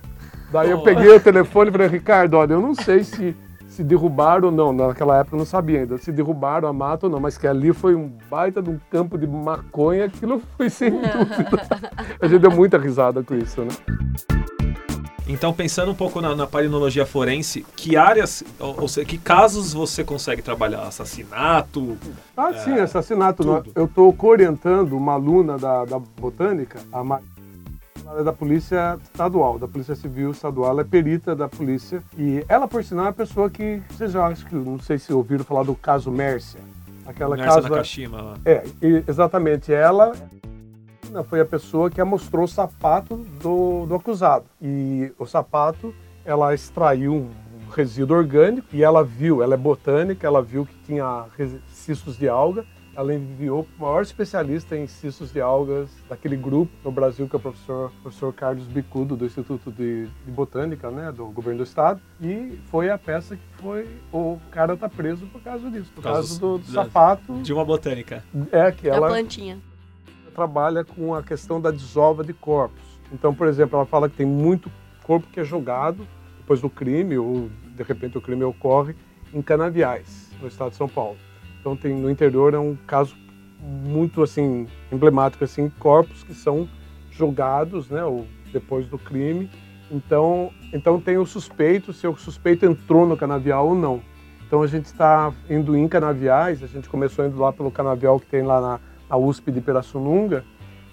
Daí 0.52 0.70
eu 0.72 0.82
peguei 0.84 1.10
o 1.10 1.20
telefone 1.20 1.70
e 1.70 1.72
falei, 1.72 1.88
Ricardo, 1.88 2.36
olha, 2.38 2.54
eu 2.54 2.62
não 2.62 2.74
sei 2.76 3.04
se, 3.04 3.36
se 3.74 3.84
derrubaram 3.84 4.48
ou 4.50 4.52
não. 4.54 4.72
Naquela 4.72 5.18
época 5.18 5.36
eu 5.36 5.40
não 5.40 5.46
sabia 5.46 5.80
ainda 5.82 5.98
se 5.98 6.12
derrubaram 6.12 6.68
a 6.68 6.74
mata 6.74 7.08
ou 7.08 7.12
não, 7.12 7.20
mas 7.20 7.38
que 7.38 7.48
ali 7.48 7.74
foi 7.74 7.96
um 7.96 8.12
baita 8.30 8.62
de 8.62 8.70
um 8.70 8.80
campo 8.90 9.18
de 9.18 9.28
maconha, 9.28 10.06
aquilo 10.06 10.42
foi 10.58 10.70
sem 10.70 10.92
dúvida. 10.96 11.62
A 12.22 12.28
gente 12.28 12.42
deu 12.42 12.52
muita 12.52 12.78
risada 12.78 13.24
com 13.24 13.36
isso, 13.36 13.62
né? 13.62 13.70
Então, 15.26 15.54
pensando 15.54 15.90
um 15.90 15.96
pouco 15.96 16.20
na, 16.20 16.36
na 16.36 16.46
palinologia 16.46 17.06
forense, 17.06 17.66
que 17.78 17.96
áreas, 17.96 18.44
ou, 18.60 18.82
ou 18.82 18.88
seja, 18.90 19.08
que 19.08 19.18
casos 19.18 19.74
você 19.74 20.04
consegue 20.04 20.42
trabalhar? 20.42 20.82
Assassinato? 20.82 21.98
Ah, 22.36 22.50
É, 22.50 22.54
sim, 22.56 22.74
assassinato. 22.78 23.42
tudo. 23.42 23.72
Eu 23.74 23.86
estou 23.86 24.14
orientando 24.22 24.92
uma 24.98 25.14
aluna 25.14 25.58
da, 25.58 25.86
da 25.86 25.98
botânica, 25.98 26.80
a 26.92 27.02
Ma- 27.06 27.22
ela 28.06 28.22
é 28.22 28.24
da 28.24 28.34
Polícia 28.34 28.98
Estadual, 29.04 29.58
da 29.58 29.68
Polícia 29.68 29.96
Civil 29.96 30.32
Estadual, 30.32 30.72
ela 30.72 30.82
é 30.82 30.84
perita 30.84 31.36
da 31.36 31.48
polícia. 31.48 32.04
E 32.18 32.44
ela, 32.48 32.68
por 32.68 32.84
sinal, 32.84 33.06
é 33.06 33.10
a 33.10 33.14
pessoa 33.14 33.50
que, 33.50 33.82
vocês 33.90 34.12
já 34.12 34.28
acho 34.28 34.46
que, 34.46 34.56
não 34.56 34.80
sei 34.80 34.98
se 34.98 35.14
ouviram 35.14 35.44
falar 35.44 35.64
do 35.64 35.76
caso 35.76 36.12
Mércia. 36.12 36.60
Aquela 37.06 37.36
Mércia 37.36 37.56
casa... 37.56 37.70
Nakashima 37.70 38.22
lá. 38.22 38.38
É, 38.46 38.64
exatamente. 39.08 39.74
Ela 39.74 40.14
foi 41.30 41.40
a 41.40 41.46
pessoa 41.46 41.90
que 41.90 42.04
mostrou 42.04 42.46
o 42.46 42.48
sapato 42.48 43.18
do, 43.42 43.86
do 43.86 43.96
acusado. 43.96 44.46
E 44.62 45.12
o 45.18 45.26
sapato, 45.26 45.94
ela 46.26 46.54
extraiu 46.54 47.14
um 47.14 47.30
resíduo 47.72 48.18
orgânico 48.18 48.68
e 48.72 48.84
ela 48.84 49.04
viu, 49.04 49.44
ela 49.44 49.56
é 49.56 49.58
botânica, 49.58 50.26
ela 50.26 50.42
viu 50.42 50.66
que 50.66 50.76
tinha 50.86 51.26
cistos 51.68 52.18
de 52.18 52.30
alga. 52.30 52.66
Ela 52.96 53.16
enviou 53.16 53.64
para 53.64 53.86
o 53.86 53.88
maior 53.90 54.02
especialista 54.04 54.78
em 54.78 54.86
cistos 54.86 55.32
de 55.34 55.42
algas 55.42 55.90
daquele 56.08 56.36
grupo 56.38 56.72
no 56.86 56.92
Brasil, 56.92 57.28
que 57.28 57.36
é 57.36 57.40
o 57.40 57.42
professor, 57.42 57.92
professor 58.04 58.32
Carlos 58.34 58.66
Bicudo, 58.68 59.16
do 59.16 59.26
Instituto 59.26 59.72
de, 59.72 60.06
de 60.06 60.32
Botânica, 60.32 60.92
né, 60.92 61.12
do 61.12 61.26
governo 61.26 61.58
do 61.60 61.64
estado. 61.64 62.00
E 62.22 62.60
foi 62.70 62.92
a 62.92 62.98
peça 62.98 63.36
que 63.36 63.42
foi. 63.62 63.88
O 64.12 64.38
cara 64.52 64.78
tá 64.78 64.88
preso 64.88 65.26
por 65.28 65.42
causa 65.42 65.72
disso, 65.72 65.90
por 65.96 65.96
Por 65.96 66.04
causa 66.04 66.18
causa 66.20 66.40
do, 66.40 66.58
do 66.60 66.72
da- 66.72 66.84
sapato. 66.84 67.34
De 67.42 67.52
uma 67.52 67.66
botânica. 67.66 68.24
É 68.52 68.72
que 68.72 68.88
Da 68.88 68.96
ela 68.98 69.08
plantinha. 69.08 69.58
trabalha 70.36 70.84
com 70.84 71.16
a 71.16 71.24
questão 71.24 71.60
da 71.60 71.72
desova 71.72 72.24
de 72.24 72.34
corpos. 72.34 72.84
Então, 73.12 73.34
por 73.34 73.48
exemplo, 73.48 73.76
ela 73.78 73.88
fala 73.88 74.08
que 74.08 74.18
tem 74.18 74.26
muito 74.26 74.72
corpo 75.02 75.26
que 75.32 75.40
é 75.40 75.44
jogado 75.44 76.08
depois 76.38 76.62
do 76.62 76.70
crime, 76.70 77.18
ou 77.18 77.50
de 77.76 77.82
repente 77.82 78.20
o 78.20 78.22
crime 78.22 78.44
ocorre, 78.44 78.96
em 79.34 79.42
canaviais, 79.42 80.30
no 80.40 80.48
estado 80.48 80.70
de 80.72 80.76
São 80.78 80.88
Paulo. 80.88 81.18
Então, 81.64 81.78
tem, 81.78 81.96
no 81.96 82.12
interior 82.12 82.54
é 82.54 82.60
um 82.60 82.76
caso 82.86 83.16
muito 83.58 84.22
assim 84.22 84.68
emblemático, 84.92 85.46
assim, 85.46 85.72
corpos 85.80 86.22
que 86.22 86.34
são 86.34 86.68
jogados, 87.10 87.90
né, 87.90 88.04
ou 88.04 88.28
depois 88.52 88.86
do 88.88 88.98
crime. 88.98 89.50
Então, 89.90 90.52
então 90.74 91.00
tem 91.00 91.18
o 91.18 91.26
suspeito, 91.26 91.94
se 91.94 92.06
o 92.06 92.18
suspeito 92.18 92.66
entrou 92.66 93.08
no 93.08 93.16
canavial 93.16 93.70
ou 93.70 93.76
não. 93.76 94.02
Então 94.46 94.62
a 94.62 94.68
gente 94.68 94.88
está 94.88 95.32
indo 95.50 95.74
em 95.74 95.88
canaviais, 95.88 96.62
a 96.62 96.68
gente 96.68 96.90
começou 96.90 97.26
indo 97.26 97.40
lá 97.40 97.54
pelo 97.54 97.72
canavial 97.72 98.20
que 98.20 98.26
tem 98.26 98.42
lá 98.42 98.60
na, 98.60 98.80
na 99.10 99.16
USP 99.16 99.50
de 99.50 99.62
Pirassununga 99.62 100.44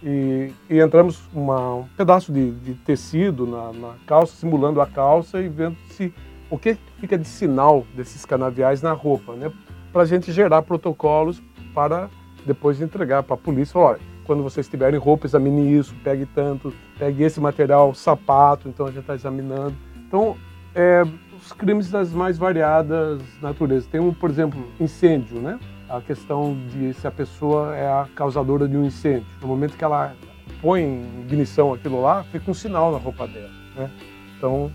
e, 0.00 0.52
e 0.68 0.78
entramos 0.78 1.28
uma, 1.34 1.74
um 1.74 1.84
pedaço 1.96 2.32
de, 2.32 2.52
de 2.52 2.74
tecido 2.74 3.44
na, 3.44 3.72
na 3.72 3.94
calça, 4.06 4.36
simulando 4.36 4.80
a 4.80 4.86
calça 4.86 5.42
e 5.42 5.48
vendo 5.48 5.76
se 5.90 6.14
o 6.48 6.56
que 6.56 6.76
fica 7.00 7.18
de 7.18 7.26
sinal 7.26 7.84
desses 7.96 8.24
canaviais 8.24 8.82
na 8.82 8.92
roupa, 8.92 9.34
né? 9.34 9.52
Para 9.92 10.02
a 10.02 10.06
gente 10.06 10.32
gerar 10.32 10.62
protocolos 10.62 11.42
para 11.74 12.08
depois 12.44 12.80
entregar 12.80 13.22
para 13.22 13.34
a 13.34 13.38
polícia. 13.38 13.78
Olha, 13.78 13.98
quando 14.24 14.42
vocês 14.42 14.68
tiverem 14.68 14.98
roupa, 14.98 15.26
examine 15.26 15.76
isso, 15.76 15.94
pegue 16.04 16.26
tanto, 16.26 16.72
pegue 16.98 17.22
esse 17.22 17.40
material, 17.40 17.94
sapato, 17.94 18.68
então 18.68 18.86
a 18.86 18.90
gente 18.90 19.00
está 19.00 19.14
examinando. 19.14 19.74
Então, 20.06 20.36
é, 20.74 21.02
os 21.36 21.52
crimes 21.52 21.90
das 21.90 22.12
mais 22.12 22.38
variadas 22.38 23.20
naturezas. 23.40 23.86
Tem 23.88 24.00
um, 24.00 24.12
por 24.12 24.30
exemplo, 24.30 24.62
incêndio, 24.78 25.40
né? 25.40 25.58
A 25.88 26.00
questão 26.00 26.56
de 26.68 26.94
se 26.94 27.06
a 27.06 27.10
pessoa 27.10 27.76
é 27.76 27.86
a 27.86 28.06
causadora 28.14 28.68
de 28.68 28.76
um 28.76 28.84
incêndio. 28.84 29.26
No 29.40 29.48
momento 29.48 29.76
que 29.76 29.82
ela 29.82 30.14
põe 30.62 30.82
em 30.82 31.22
ignição 31.22 31.72
aquilo 31.72 32.00
lá, 32.00 32.22
fica 32.24 32.50
um 32.50 32.54
sinal 32.54 32.92
na 32.92 32.98
roupa 32.98 33.26
dela, 33.26 33.50
né? 33.74 33.90
Então, 34.36 34.70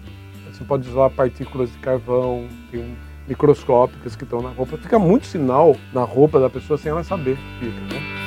você 0.51 0.63
pode 0.63 0.89
usar 0.89 1.09
partículas 1.09 1.71
de 1.71 1.77
carvão, 1.79 2.47
tem 2.71 2.95
microscópicas 3.27 4.15
que 4.15 4.23
estão 4.23 4.41
na 4.41 4.49
roupa. 4.49 4.77
Fica 4.77 4.99
muito 4.99 5.25
sinal 5.25 5.75
na 5.93 6.03
roupa 6.03 6.39
da 6.39 6.49
pessoa 6.49 6.77
sem 6.77 6.91
ela 6.91 7.03
saber 7.03 7.37
que 7.59 7.65
fica, 7.65 7.93
né? 7.95 8.25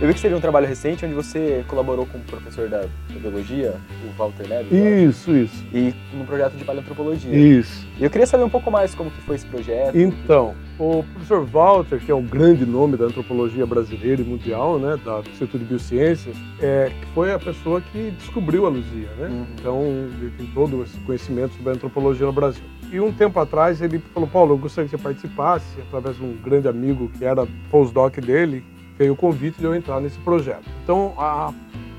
Eu 0.00 0.08
vi 0.08 0.14
que 0.14 0.20
seria 0.20 0.34
um 0.34 0.40
trabalho 0.40 0.66
recente 0.66 1.04
onde 1.04 1.14
você 1.14 1.62
colaborou 1.68 2.06
com 2.06 2.16
o 2.16 2.20
professor 2.22 2.70
da 2.70 2.86
biologia, 3.10 3.74
o 4.02 4.16
Walter 4.16 4.48
Neves, 4.48 4.72
Isso, 4.72 5.36
isso, 5.36 5.62
e 5.74 5.92
no 6.14 6.24
projeto 6.24 6.54
de 6.54 6.64
paleoantropologia. 6.64 7.30
isso. 7.30 7.86
E 7.98 8.04
eu 8.04 8.08
queria 8.08 8.26
saber 8.26 8.42
um 8.44 8.48
pouco 8.48 8.70
mais 8.70 8.94
como 8.94 9.10
que 9.10 9.20
foi 9.20 9.36
esse 9.36 9.44
projeto. 9.44 9.94
Então, 9.98 10.54
o 10.78 11.04
professor 11.12 11.44
Walter, 11.44 12.00
que 12.00 12.10
é 12.10 12.14
um 12.14 12.24
grande 12.24 12.64
nome 12.64 12.96
da 12.96 13.04
antropologia 13.04 13.66
brasileira 13.66 14.22
e 14.22 14.24
mundial, 14.24 14.78
né, 14.78 14.98
da 15.04 15.20
do 15.20 15.28
Instituto 15.28 15.58
de 15.58 15.66
Biociências, 15.66 16.34
é, 16.62 16.90
que 16.98 17.06
foi 17.12 17.30
a 17.34 17.38
pessoa 17.38 17.82
que 17.82 18.10
descobriu 18.12 18.64
a 18.64 18.70
Luzia, 18.70 19.10
né? 19.18 19.28
Uhum. 19.28 19.46
Então, 19.52 19.82
ele 20.18 20.32
tem 20.38 20.46
todo 20.46 20.82
esse 20.82 20.98
conhecimento 21.00 21.54
sobre 21.56 21.72
a 21.72 21.74
antropologia 21.74 22.24
no 22.24 22.32
Brasil. 22.32 22.64
E 22.92 22.98
um 23.00 23.12
tempo 23.12 23.38
atrás 23.38 23.80
ele 23.80 23.98
falou, 24.12 24.28
Paulo, 24.28 24.54
eu 24.54 24.58
gostaria 24.58 24.88
que 24.90 24.96
você 24.96 25.02
participasse, 25.02 25.80
através 25.80 26.16
de 26.16 26.24
um 26.24 26.36
grande 26.36 26.66
amigo 26.66 27.08
que 27.16 27.24
era 27.24 27.46
postdoc 27.70 28.20
dele, 28.20 28.64
veio 28.98 29.12
o 29.12 29.16
convite 29.16 29.58
de 29.58 29.64
eu 29.64 29.74
entrar 29.74 30.00
nesse 30.00 30.18
projeto. 30.18 30.64
Então, 30.82 31.14
a, 31.16 31.52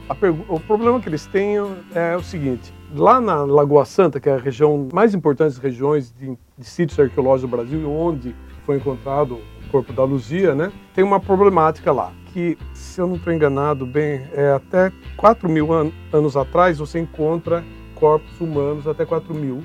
a 0.10 0.16
o 0.50 0.60
problema 0.60 1.00
que 1.00 1.08
eles 1.08 1.26
têm 1.26 1.56
é 1.96 2.18
o 2.18 2.22
seguinte, 2.24 2.74
lá 2.94 3.22
na 3.22 3.46
Lagoa 3.46 3.86
Santa, 3.86 4.20
que 4.20 4.28
é 4.28 4.34
a 4.34 4.38
região 4.38 4.90
mais 4.94 5.14
importante 5.14 5.54
das 5.54 5.58
regiões 5.58 6.12
de, 6.12 6.38
de 6.58 6.66
sítios 6.66 7.00
arqueológicos 7.00 7.50
do 7.50 7.56
Brasil, 7.56 7.90
onde 7.90 8.36
foi 8.66 8.76
encontrado 8.76 9.36
o 9.36 9.72
corpo 9.72 9.94
da 9.94 10.04
Luzia, 10.04 10.54
né, 10.54 10.72
tem 10.94 11.04
uma 11.04 11.20
problemática 11.22 11.94
lá, 11.94 12.12
que, 12.34 12.58
se 12.74 13.00
eu 13.00 13.08
não 13.08 13.16
estou 13.16 13.32
enganado 13.32 13.86
bem, 13.86 14.28
é 14.34 14.52
até 14.52 14.92
4 15.16 15.48
mil 15.48 15.72
an- 15.72 15.92
anos 16.12 16.36
atrás 16.36 16.78
você 16.80 17.00
encontra 17.00 17.64
corpos 17.96 18.40
humanos 18.42 18.88
até 18.88 19.06
4 19.06 19.34
mil. 19.34 19.64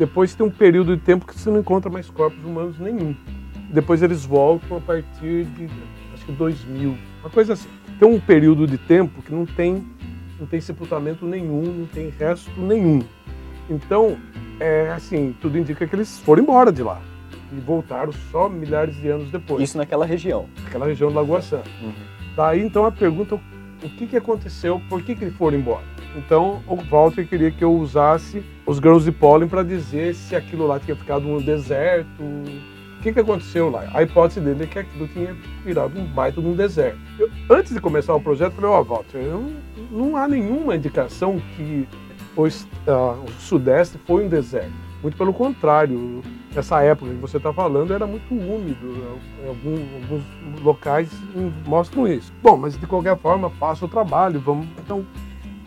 Depois 0.00 0.34
tem 0.34 0.46
um 0.46 0.50
período 0.50 0.96
de 0.96 1.02
tempo 1.02 1.26
que 1.26 1.38
você 1.38 1.50
não 1.50 1.60
encontra 1.60 1.90
mais 1.90 2.08
corpos 2.08 2.42
humanos 2.42 2.78
nenhum. 2.78 3.14
Depois 3.70 4.02
eles 4.02 4.24
voltam 4.24 4.78
a 4.78 4.80
partir 4.80 5.44
de, 5.44 5.68
acho 6.14 6.24
que 6.24 6.32
2000, 6.32 6.96
uma 7.20 7.28
coisa 7.28 7.52
assim. 7.52 7.68
Tem 7.98 8.08
um 8.08 8.18
período 8.18 8.66
de 8.66 8.78
tempo 8.78 9.20
que 9.20 9.30
não 9.30 9.44
tem, 9.44 9.86
não 10.38 10.46
tem 10.46 10.58
sepultamento 10.58 11.26
nenhum, 11.26 11.64
não 11.64 11.86
tem 11.86 12.08
resto 12.18 12.50
nenhum. 12.58 13.02
Então, 13.68 14.16
é 14.58 14.88
assim, 14.88 15.36
tudo 15.38 15.58
indica 15.58 15.86
que 15.86 15.94
eles 15.94 16.18
foram 16.20 16.44
embora 16.44 16.72
de 16.72 16.82
lá 16.82 16.98
e 17.52 17.60
voltaram 17.60 18.10
só 18.32 18.48
milhares 18.48 18.96
de 18.96 19.06
anos 19.06 19.30
depois, 19.30 19.62
Isso 19.62 19.76
naquela 19.76 20.06
região. 20.06 20.48
naquela 20.64 20.86
região 20.86 21.10
do 21.10 21.16
Lagoa 21.16 21.42
Santa. 21.42 21.68
Uhum. 21.82 21.92
Daí 22.34 22.64
então 22.64 22.86
a 22.86 22.90
pergunta, 22.90 23.34
o 23.34 23.88
que, 23.98 24.06
que 24.06 24.16
aconteceu, 24.16 24.80
por 24.88 25.02
que, 25.02 25.14
que 25.14 25.24
eles 25.24 25.36
foram 25.36 25.58
embora? 25.58 25.84
Então 26.16 26.62
o 26.66 26.76
Walter 26.76 27.26
queria 27.26 27.50
que 27.50 27.62
eu 27.62 27.72
usasse 27.72 28.42
os 28.66 28.78
grãos 28.78 29.04
de 29.04 29.12
pólen 29.12 29.48
para 29.48 29.62
dizer 29.62 30.14
se 30.14 30.34
aquilo 30.34 30.66
lá 30.66 30.78
tinha 30.80 30.96
ficado 30.96 31.26
um 31.28 31.38
deserto, 31.40 32.22
o 32.22 33.02
que, 33.02 33.12
que 33.12 33.20
aconteceu 33.20 33.70
lá. 33.70 33.84
A 33.94 34.02
hipótese 34.02 34.40
dele 34.40 34.64
é 34.64 34.66
que 34.66 34.78
aquilo 34.78 35.08
tinha 35.08 35.34
virado 35.64 35.98
um 35.98 36.04
baita 36.04 36.40
de 36.40 36.46
um 36.48 36.54
deserto. 36.54 36.98
Eu, 37.18 37.30
antes 37.48 37.72
de 37.72 37.80
começar 37.80 38.14
o 38.14 38.20
projeto, 38.20 38.52
falei, 38.54 38.70
ó 38.70 38.82
Walter, 38.82 39.18
eu 39.18 39.52
não, 39.90 40.16
há 40.16 40.28
nenhuma 40.28 40.76
indicação 40.76 41.40
que 41.56 41.86
ah, 42.86 43.16
o 43.26 43.30
Sudeste 43.40 43.98
foi 44.06 44.24
um 44.26 44.28
deserto. 44.28 44.72
Muito 45.02 45.16
pelo 45.16 45.32
contrário, 45.32 46.20
nessa 46.54 46.82
época 46.82 47.10
que 47.10 47.16
você 47.16 47.38
está 47.38 47.52
falando 47.54 47.94
era 47.94 48.06
muito 48.06 48.34
úmido. 48.34 48.86
Em 49.42 49.48
algum- 49.48 49.94
alguns 50.02 50.60
locais 50.62 51.08
mostram 51.66 52.06
isso. 52.06 52.30
Bom, 52.42 52.58
mas 52.58 52.78
de 52.78 52.86
qualquer 52.86 53.16
forma, 53.16 53.48
faça 53.48 53.84
o 53.86 53.88
trabalho. 53.88 54.38
Vamos. 54.40 54.66
Então, 54.84 55.06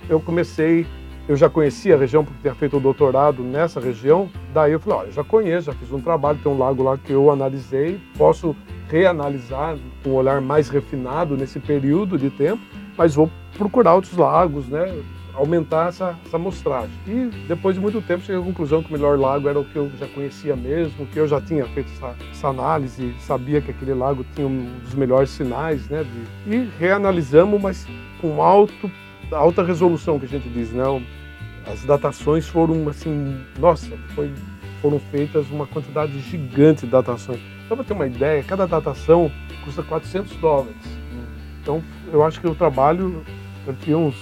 eu 0.10 0.20
comecei. 0.20 0.86
Eu 1.26 1.38
já 1.38 1.50
conhecia 1.50 1.96
a 1.96 1.98
região 1.98 2.26
porque 2.26 2.42
tinha 2.42 2.54
feito 2.54 2.76
o 2.76 2.80
doutorado 2.82 3.42
nessa 3.44 3.80
região. 3.80 4.30
Daí 4.54 4.74
eu 4.74 4.80
falei, 4.80 5.00
olha, 5.00 5.12
já 5.12 5.24
conheço, 5.24 5.68
já 5.68 5.74
fiz 5.74 5.90
um 5.92 6.02
trabalho, 6.02 6.38
tem 6.44 6.52
um 6.52 6.58
lago 6.58 6.84
lá 6.84 6.98
que 6.98 7.14
eu 7.14 7.32
analisei, 7.32 7.98
posso 8.18 8.54
reanalisar 8.90 9.78
com 10.04 10.10
um 10.10 10.14
olhar 10.16 10.42
mais 10.42 10.68
refinado 10.70 11.38
nesse 11.38 11.60
período 11.60 12.18
de 12.18 12.30
tempo, 12.30 12.62
mas 12.98 13.16
vou 13.16 13.30
procurar 13.58 13.96
outros 13.96 14.18
lagos, 14.18 14.68
né? 14.68 14.94
aumentar 15.34 15.88
essa, 15.90 16.16
essa 16.26 16.36
amostragem. 16.38 16.92
E 17.08 17.30
depois 17.48 17.74
de 17.76 17.82
muito 17.82 18.00
tempo 18.04 18.22
cheguei 18.24 18.40
à 18.40 18.46
conclusão 18.46 18.84
que 18.84 18.90
o 18.90 18.94
melhor 18.94 19.18
lago 19.18 19.50
era 19.50 19.60
o 19.60 19.66
que 19.66 19.76
eu 19.76 19.90
já 19.98 20.06
conhecia 20.08 20.56
mesmo, 20.56 21.08
que 21.08 21.18
eu 21.18 21.28
já 21.28 21.42
tinha 21.42 21.66
feito 21.66 21.90
essa, 21.92 22.14
essa 22.32 22.48
análise, 22.50 23.16
sabia 23.20 23.60
que 23.60 23.72
aquele 23.72 23.96
lago 23.96 24.24
tinha 24.36 24.46
um 24.46 24.70
dos 24.84 24.94
melhores 24.94 25.32
sinais, 25.32 25.90
né? 25.90 26.04
de- 26.46 26.56
e 26.56 26.70
reanalisamos, 26.80 27.60
mas 27.60 27.88
com 28.22 28.44
alto, 28.44 28.92
alta 29.34 29.64
resolução, 29.64 30.20
que 30.20 30.26
a 30.26 30.30
gente 30.30 30.48
diz, 30.50 30.72
né? 30.72 30.84
As 31.66 31.84
datações 31.86 32.48
foram 32.48 32.88
assim, 32.90 33.38
nossa, 33.60 33.96
foi, 34.16 34.32
foram 34.82 35.00
feitas 35.00 35.50
uma 35.50 35.66
quantidade 35.66 36.20
gigante 36.20 36.86
de 36.86 36.92
datações. 36.92 37.40
Só 37.68 37.76
para 37.76 37.86
ter 37.86 37.94
uma 37.94 38.06
ideia, 38.08 38.44
cada 38.44 38.68
datação 38.68 39.32
custa 39.64 39.82
400 39.82 40.36
dólares. 40.38 40.76
Então, 41.62 41.82
eu 42.12 42.22
acho 42.24 42.42
que 42.42 42.48
o 42.48 42.54
trabalho, 42.54 43.24
eu 43.66 43.74
tinha 43.76 43.98
uns, 43.98 44.16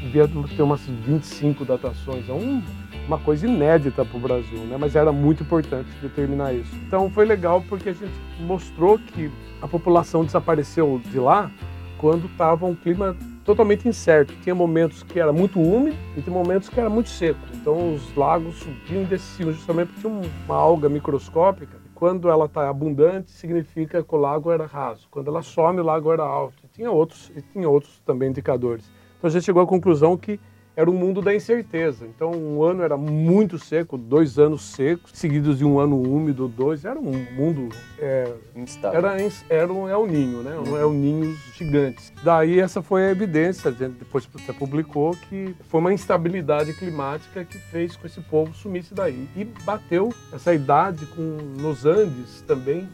devia 0.00 0.26
ter 0.56 0.62
umas 0.62 0.80
25 0.86 1.64
datações. 1.66 2.26
É 2.28 2.32
um- 2.32 2.62
uma 3.06 3.18
coisa 3.18 3.46
inédita 3.46 4.02
para 4.04 4.16
o 4.16 4.20
Brasil, 4.20 4.58
né? 4.60 4.76
mas 4.80 4.96
era 4.96 5.12
muito 5.12 5.42
importante 5.42 5.88
determinar 6.00 6.54
isso. 6.54 6.74
Então, 6.86 7.10
foi 7.10 7.26
legal 7.26 7.62
porque 7.68 7.90
a 7.90 7.92
gente 7.92 8.14
mostrou 8.40 8.98
que 8.98 9.30
a 9.60 9.68
população 9.68 10.24
desapareceu 10.24 11.00
de 11.10 11.18
lá 11.18 11.50
quando 11.98 12.26
estava 12.26 12.64
um 12.66 12.74
clima 12.74 13.14
totalmente 13.46 13.88
incerto. 13.88 14.34
Tinha 14.42 14.54
momentos 14.54 15.04
que 15.04 15.20
era 15.20 15.32
muito 15.32 15.60
úmido 15.60 15.96
e 16.16 16.20
tinha 16.20 16.34
momentos 16.34 16.68
que 16.68 16.78
era 16.78 16.90
muito 16.90 17.08
seco. 17.08 17.38
Então 17.54 17.94
os 17.94 18.14
lagos 18.16 18.56
subiam 18.56 19.02
e 19.02 19.06
desciam 19.06 19.52
justamente 19.52 19.92
porque 19.92 20.08
tinha 20.08 20.30
uma 20.46 20.56
alga 20.56 20.88
microscópica. 20.88 21.78
Quando 21.94 22.28
ela 22.28 22.44
está 22.44 22.68
abundante, 22.68 23.30
significa 23.30 24.02
que 24.02 24.14
o 24.14 24.18
lago 24.18 24.50
era 24.50 24.66
raso. 24.66 25.08
Quando 25.10 25.28
ela 25.28 25.40
some, 25.40 25.80
o 25.80 25.84
lago 25.84 26.12
era 26.12 26.24
alto. 26.24 26.56
E 26.64 26.68
tinha 26.68 26.90
outros, 26.90 27.32
e 27.34 27.40
tinha 27.40 27.68
outros 27.70 28.02
também 28.04 28.28
indicadores. 28.28 28.90
Então 29.16 29.28
a 29.28 29.30
gente 29.30 29.44
chegou 29.44 29.62
à 29.62 29.66
conclusão 29.66 30.16
que 30.16 30.38
era 30.76 30.90
o 30.90 30.92
mundo 30.92 31.22
da 31.22 31.34
incerteza. 31.34 32.06
Então, 32.06 32.30
um 32.32 32.62
ano 32.62 32.82
era 32.82 32.96
muito 32.98 33.58
seco, 33.58 33.96
dois 33.96 34.38
anos 34.38 34.62
secos, 34.62 35.10
seguidos 35.14 35.58
de 35.58 35.64
um 35.64 35.80
ano 35.80 36.00
úmido, 36.00 36.46
dois. 36.46 36.84
Era 36.84 37.00
um 37.00 37.24
mundo. 37.32 37.70
É, 37.98 38.30
Instável. 38.54 38.98
era, 38.98 39.16
era 39.48 39.72
um 39.72 39.88
El 39.88 40.06
Ninho, 40.06 40.42
né? 40.42 40.58
Um 40.58 40.76
El 40.76 40.92
Ninhos 40.92 41.38
gigantes. 41.54 42.12
Daí, 42.22 42.60
essa 42.60 42.82
foi 42.82 43.06
a 43.06 43.10
evidência, 43.10 43.70
a 43.70 43.72
gente 43.72 43.94
depois 43.94 44.28
até 44.42 44.52
publicou, 44.52 45.16
que 45.28 45.54
foi 45.68 45.80
uma 45.80 45.94
instabilidade 45.94 46.74
climática 46.74 47.42
que 47.44 47.58
fez 47.58 47.96
com 47.96 48.02
que 48.02 48.06
esse 48.06 48.20
povo 48.20 48.54
sumisse 48.54 48.92
daí. 48.92 49.26
E 49.34 49.44
bateu 49.64 50.12
essa 50.32 50.52
idade 50.52 51.06
com, 51.06 51.38
nos 51.58 51.86
Andes 51.86 52.42
também, 52.42 52.86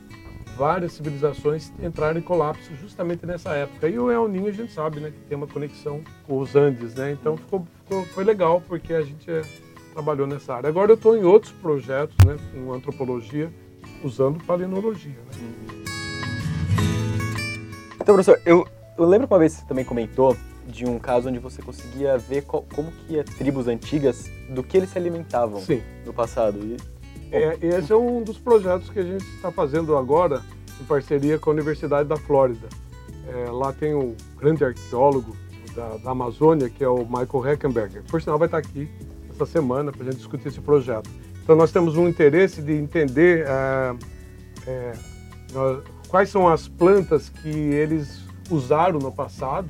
várias 0.56 0.92
civilizações 0.92 1.72
entraram 1.82 2.18
em 2.18 2.22
colapso 2.22 2.74
justamente 2.76 3.24
nessa 3.26 3.50
época. 3.54 3.88
E 3.88 3.98
o 3.98 4.10
El 4.10 4.28
Ninho 4.28 4.46
a 4.48 4.52
gente 4.52 4.72
sabe, 4.72 5.00
né, 5.00 5.10
que 5.10 5.18
tem 5.28 5.36
uma 5.36 5.46
conexão 5.46 6.00
com 6.26 6.38
os 6.38 6.54
Andes, 6.54 6.94
né? 6.94 7.12
Então 7.12 7.36
ficou, 7.36 7.66
ficou 7.84 8.04
foi 8.06 8.24
legal 8.24 8.62
porque 8.66 8.92
a 8.92 9.02
gente 9.02 9.30
é, 9.30 9.42
trabalhou 9.92 10.26
nessa 10.26 10.54
área. 10.54 10.68
Agora 10.68 10.90
eu 10.92 10.96
estou 10.96 11.16
em 11.16 11.24
outros 11.24 11.52
projetos, 11.52 12.16
né, 12.26 12.36
com 12.54 12.72
antropologia, 12.72 13.52
usando 14.04 14.42
paleontologia. 14.44 15.12
Né? 15.12 15.82
Então, 17.94 18.14
professor, 18.16 18.40
eu, 18.44 18.66
eu 18.98 19.04
lembro 19.04 19.28
que 19.28 19.32
uma 19.34 19.38
vez 19.38 19.52
você 19.52 19.64
também 19.66 19.84
comentou 19.84 20.36
de 20.66 20.84
um 20.84 20.98
caso 20.98 21.28
onde 21.28 21.38
você 21.38 21.62
conseguia 21.62 22.16
ver 22.18 22.42
qual- 22.42 22.64
como 22.74 22.90
que 22.92 23.18
as 23.18 23.26
tribos 23.26 23.66
antigas, 23.68 24.30
do 24.50 24.62
que 24.62 24.76
eles 24.76 24.90
se 24.90 24.98
alimentavam 24.98 25.60
Sim. 25.60 25.82
no 26.04 26.12
passado. 26.12 26.58
E, 26.62 26.76
É, 27.32 27.58
esse 27.62 27.90
é 27.90 27.96
um 27.96 28.22
dos 28.22 28.36
projetos 28.36 28.90
que 28.90 28.98
a 28.98 29.02
gente 29.02 29.24
está 29.24 29.50
fazendo 29.50 29.96
agora 29.96 30.42
em 30.80 30.84
parceria 30.84 31.38
com 31.38 31.50
a 31.50 31.52
Universidade 31.54 32.08
da 32.08 32.16
Flórida. 32.16 32.68
É, 33.26 33.50
lá 33.50 33.72
tem 33.72 33.94
um 33.94 34.14
grande 34.36 34.62
arqueólogo 34.64 35.34
da, 35.74 35.96
da 35.96 36.10
Amazônia, 36.10 36.68
que 36.68 36.84
é 36.84 36.88
o 36.88 36.98
Michael 37.06 37.46
Heckenberger. 37.46 38.02
Por 38.04 38.20
sinal, 38.20 38.38
vai 38.38 38.46
estar 38.48 38.58
aqui 38.58 38.86
essa 39.30 39.46
semana 39.46 39.90
para 39.90 40.02
a 40.02 40.04
gente 40.04 40.16
discutir 40.16 40.48
esse 40.48 40.60
projeto. 40.60 41.08
Então, 41.42 41.56
nós 41.56 41.72
temos 41.72 41.96
um 41.96 42.06
interesse 42.06 42.60
de 42.60 42.72
entender 42.74 43.46
é, 43.46 43.94
é, 44.66 44.92
nós- 45.54 45.82
quais 46.08 46.28
são 46.28 46.46
as 46.46 46.68
plantas 46.68 47.30
que 47.30 47.48
eles 47.48 48.20
usaram 48.50 48.98
no 48.98 49.10
passado 49.10 49.68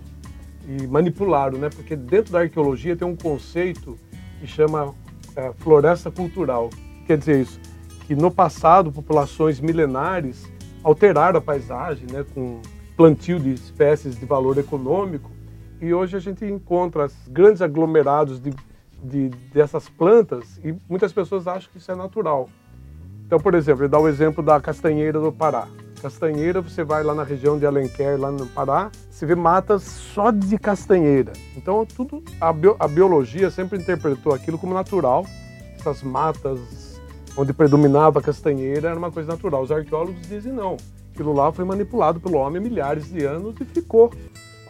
e 0.66 0.86
manipularam, 0.86 1.58
né? 1.58 1.70
Porque 1.70 1.94
dentro 1.94 2.32
da 2.32 2.40
arqueologia 2.40 2.96
tem 2.96 3.06
um 3.06 3.16
conceito 3.16 3.96
que 4.40 4.46
chama 4.46 4.92
é, 5.36 5.52
floresta 5.58 6.10
cultural. 6.10 6.68
Quer 7.06 7.18
dizer 7.18 7.40
isso? 7.42 7.60
Que 8.06 8.14
no 8.14 8.30
passado 8.30 8.90
populações 8.92 9.60
milenares 9.60 10.46
alteraram 10.82 11.38
a 11.38 11.42
paisagem, 11.42 12.06
né? 12.10 12.24
Com 12.34 12.60
plantio 12.96 13.38
de 13.38 13.52
espécies 13.52 14.18
de 14.18 14.26
valor 14.26 14.58
econômico 14.58 15.30
e 15.80 15.92
hoje 15.92 16.16
a 16.16 16.20
gente 16.20 16.44
encontra 16.44 17.08
grandes 17.28 17.60
aglomerados 17.62 18.38
de, 18.40 18.52
de- 19.02 19.28
dessas 19.52 19.88
plantas 19.88 20.60
e 20.62 20.74
muitas 20.88 21.12
pessoas 21.12 21.46
acham 21.48 21.70
que 21.72 21.78
isso 21.78 21.90
é 21.90 21.94
natural. 21.96 22.48
Então, 23.26 23.40
por 23.40 23.54
exemplo, 23.54 23.82
ele 23.82 23.88
dá 23.88 23.98
o 23.98 24.06
exemplo 24.06 24.42
da 24.44 24.60
castanheira 24.60 25.18
do 25.18 25.32
Pará. 25.32 25.66
Castanheira, 26.00 26.60
você 26.60 26.84
vai 26.84 27.02
lá 27.02 27.14
na 27.14 27.22
região 27.24 27.58
de 27.58 27.64
Alenquer, 27.64 28.20
lá 28.20 28.30
no 28.30 28.46
Pará, 28.46 28.90
você 29.10 29.24
vê 29.24 29.34
matas 29.34 29.82
só 29.82 30.30
de 30.30 30.58
castanheira. 30.58 31.32
Então, 31.56 31.86
tudo 31.86 32.22
a, 32.40 32.52
bio- 32.52 32.76
a 32.78 32.86
biologia 32.86 33.50
sempre 33.50 33.78
interpretou 33.78 34.34
aquilo 34.34 34.58
como 34.58 34.74
natural. 34.74 35.24
Essas 35.78 36.02
matas 36.02 36.91
onde 37.36 37.52
predominava 37.52 38.18
a 38.18 38.22
castanheira 38.22 38.90
era 38.90 38.98
uma 38.98 39.10
coisa 39.10 39.32
natural. 39.32 39.62
Os 39.62 39.72
arqueólogos 39.72 40.28
dizem 40.28 40.52
não. 40.52 40.76
Aquilo 41.12 41.32
lá 41.32 41.52
foi 41.52 41.64
manipulado 41.64 42.20
pelo 42.20 42.38
homem 42.38 42.58
há 42.58 42.62
milhares 42.62 43.10
de 43.10 43.24
anos 43.24 43.54
e 43.60 43.64
ficou. 43.64 44.12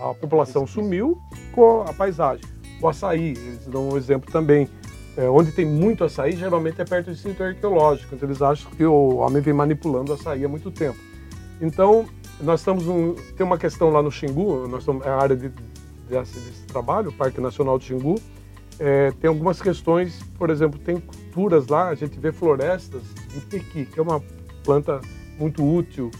A 0.00 0.14
população 0.14 0.66
sumiu, 0.66 1.18
ficou 1.32 1.82
a 1.82 1.92
paisagem. 1.92 2.44
O 2.80 2.88
açaí, 2.88 3.30
eles 3.30 3.66
dão 3.66 3.90
um 3.90 3.96
exemplo 3.96 4.30
também. 4.32 4.68
É, 5.16 5.28
onde 5.28 5.52
tem 5.52 5.66
muito 5.66 6.02
açaí, 6.04 6.32
geralmente 6.32 6.80
é 6.80 6.84
perto 6.84 7.10
do 7.10 7.16
sítio 7.16 7.44
arqueológico. 7.44 8.14
Então 8.14 8.28
eles 8.28 8.42
acham 8.42 8.70
que 8.72 8.84
o 8.84 9.16
homem 9.16 9.40
vem 9.40 9.54
manipulando 9.54 10.10
o 10.10 10.14
açaí 10.14 10.44
há 10.44 10.48
muito 10.48 10.70
tempo. 10.70 10.98
Então, 11.60 12.06
nós 12.40 12.60
estamos 12.60 12.88
um, 12.88 13.14
tem 13.36 13.46
uma 13.46 13.58
questão 13.58 13.90
lá 13.90 14.02
no 14.02 14.10
Xingu, 14.10 14.66
nós 14.66 14.80
estamos, 14.80 15.06
é 15.06 15.10
a 15.10 15.16
área 15.16 15.36
de, 15.36 15.48
desse, 16.08 16.38
desse 16.40 16.66
trabalho, 16.66 17.10
o 17.10 17.12
Parque 17.12 17.40
Nacional 17.40 17.78
do 17.78 17.84
Xingu. 17.84 18.16
É, 18.84 19.12
tem 19.20 19.28
algumas 19.28 19.62
questões, 19.62 20.20
por 20.36 20.50
exemplo, 20.50 20.76
tem 20.76 20.98
culturas 20.98 21.68
lá, 21.68 21.88
a 21.90 21.94
gente 21.94 22.18
vê 22.18 22.32
florestas 22.32 23.00
de 23.32 23.40
pequi, 23.42 23.86
que 23.86 23.96
é 23.96 24.02
uma 24.02 24.20
planta 24.64 25.00
muito 25.38 25.64
útil. 25.64 26.10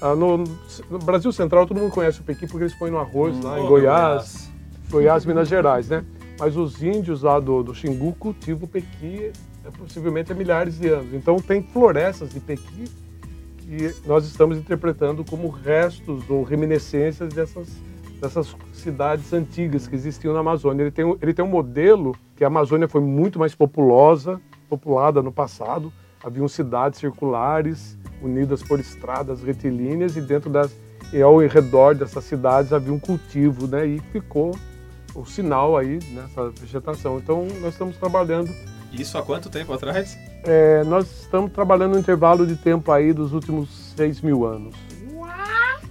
Ah, 0.00 0.14
no, 0.14 0.38
no 0.38 0.98
Brasil 1.00 1.32
Central, 1.32 1.66
todo 1.66 1.80
mundo 1.80 1.90
conhece 1.90 2.20
o 2.20 2.22
pequi 2.22 2.46
porque 2.46 2.62
eles 2.62 2.74
põem 2.76 2.92
no 2.92 2.98
arroz 2.98 3.38
lá 3.42 3.58
em 3.58 3.64
Oh, 3.64 3.68
Goiás. 3.68 4.48
Goiás, 4.88 5.26
Minas 5.26 5.48
Gerais, 5.48 5.88
né? 5.88 6.04
Mas 6.38 6.56
os 6.56 6.80
índios 6.80 7.22
lá 7.22 7.40
do, 7.40 7.60
do 7.64 7.74
Xingu 7.74 8.12
cultivam 8.14 8.64
o 8.64 8.68
pequi 8.68 9.32
é, 9.64 9.70
possivelmente 9.76 10.30
há 10.30 10.34
milhares 10.34 10.78
de 10.78 10.88
anos. 10.88 11.12
Então 11.12 11.36
tem 11.40 11.60
florestas 11.60 12.30
de 12.30 12.38
pequi 12.38 12.84
que 13.58 13.94
nós 14.06 14.24
estamos 14.26 14.58
interpretando 14.58 15.24
como 15.24 15.48
restos 15.48 16.22
ou 16.30 16.44
reminiscências 16.44 17.32
dessas, 17.34 17.68
dessas 18.22 18.54
cidades 18.72 19.32
antigas 19.32 19.88
que 19.88 19.96
existiam 19.96 20.32
na 20.32 20.38
Amazônia. 20.40 20.84
Ele 20.84 20.90
tem, 20.92 21.04
um- 21.04 21.18
ele 21.20 21.34
tem 21.34 21.44
um 21.44 21.48
modelo 21.48 22.14
que 22.36 22.44
a 22.44 22.46
Amazônia 22.46 22.86
foi 22.88 23.00
muito 23.00 23.36
mais 23.36 23.52
populosa, 23.52 24.40
populada 24.68 25.20
no 25.20 25.32
passado. 25.32 25.92
Haviam 26.22 26.46
cidades 26.46 27.00
circulares 27.00 27.98
unidas 28.22 28.62
por 28.62 28.78
estradas 28.78 29.42
retilíneas 29.42 30.16
e 30.16 30.20
dentro 30.20 30.48
das 30.48 30.72
e 31.12 31.20
ao 31.20 31.36
redor 31.38 31.94
dessas 31.94 32.24
cidades 32.24 32.72
havia 32.72 32.92
um 32.92 32.98
cultivo, 32.98 33.66
né? 33.66 33.84
E 33.86 33.98
ficou 34.12 34.56
o 35.14 35.26
sinal 35.26 35.76
aí 35.76 35.98
nessa 36.12 36.48
vegetação. 36.50 37.18
Então 37.18 37.46
nós 37.60 37.74
estamos 37.74 37.96
trabalhando 37.96 38.48
Isso 38.92 39.18
há 39.18 39.22
quanto 39.22 39.50
tempo 39.50 39.72
atrás? 39.74 40.16
é, 40.44 40.82
nós 40.84 41.22
estamos 41.22 41.52
trabalhando 41.52 41.94
no 41.94 41.98
intervalo 41.98 42.46
de 42.46 42.56
tempo 42.56 42.90
aí 42.92 43.12
dos 43.12 43.32
últimos 43.34 43.68
6 43.96 44.20
mil 44.22 44.46
anos. 44.46 44.74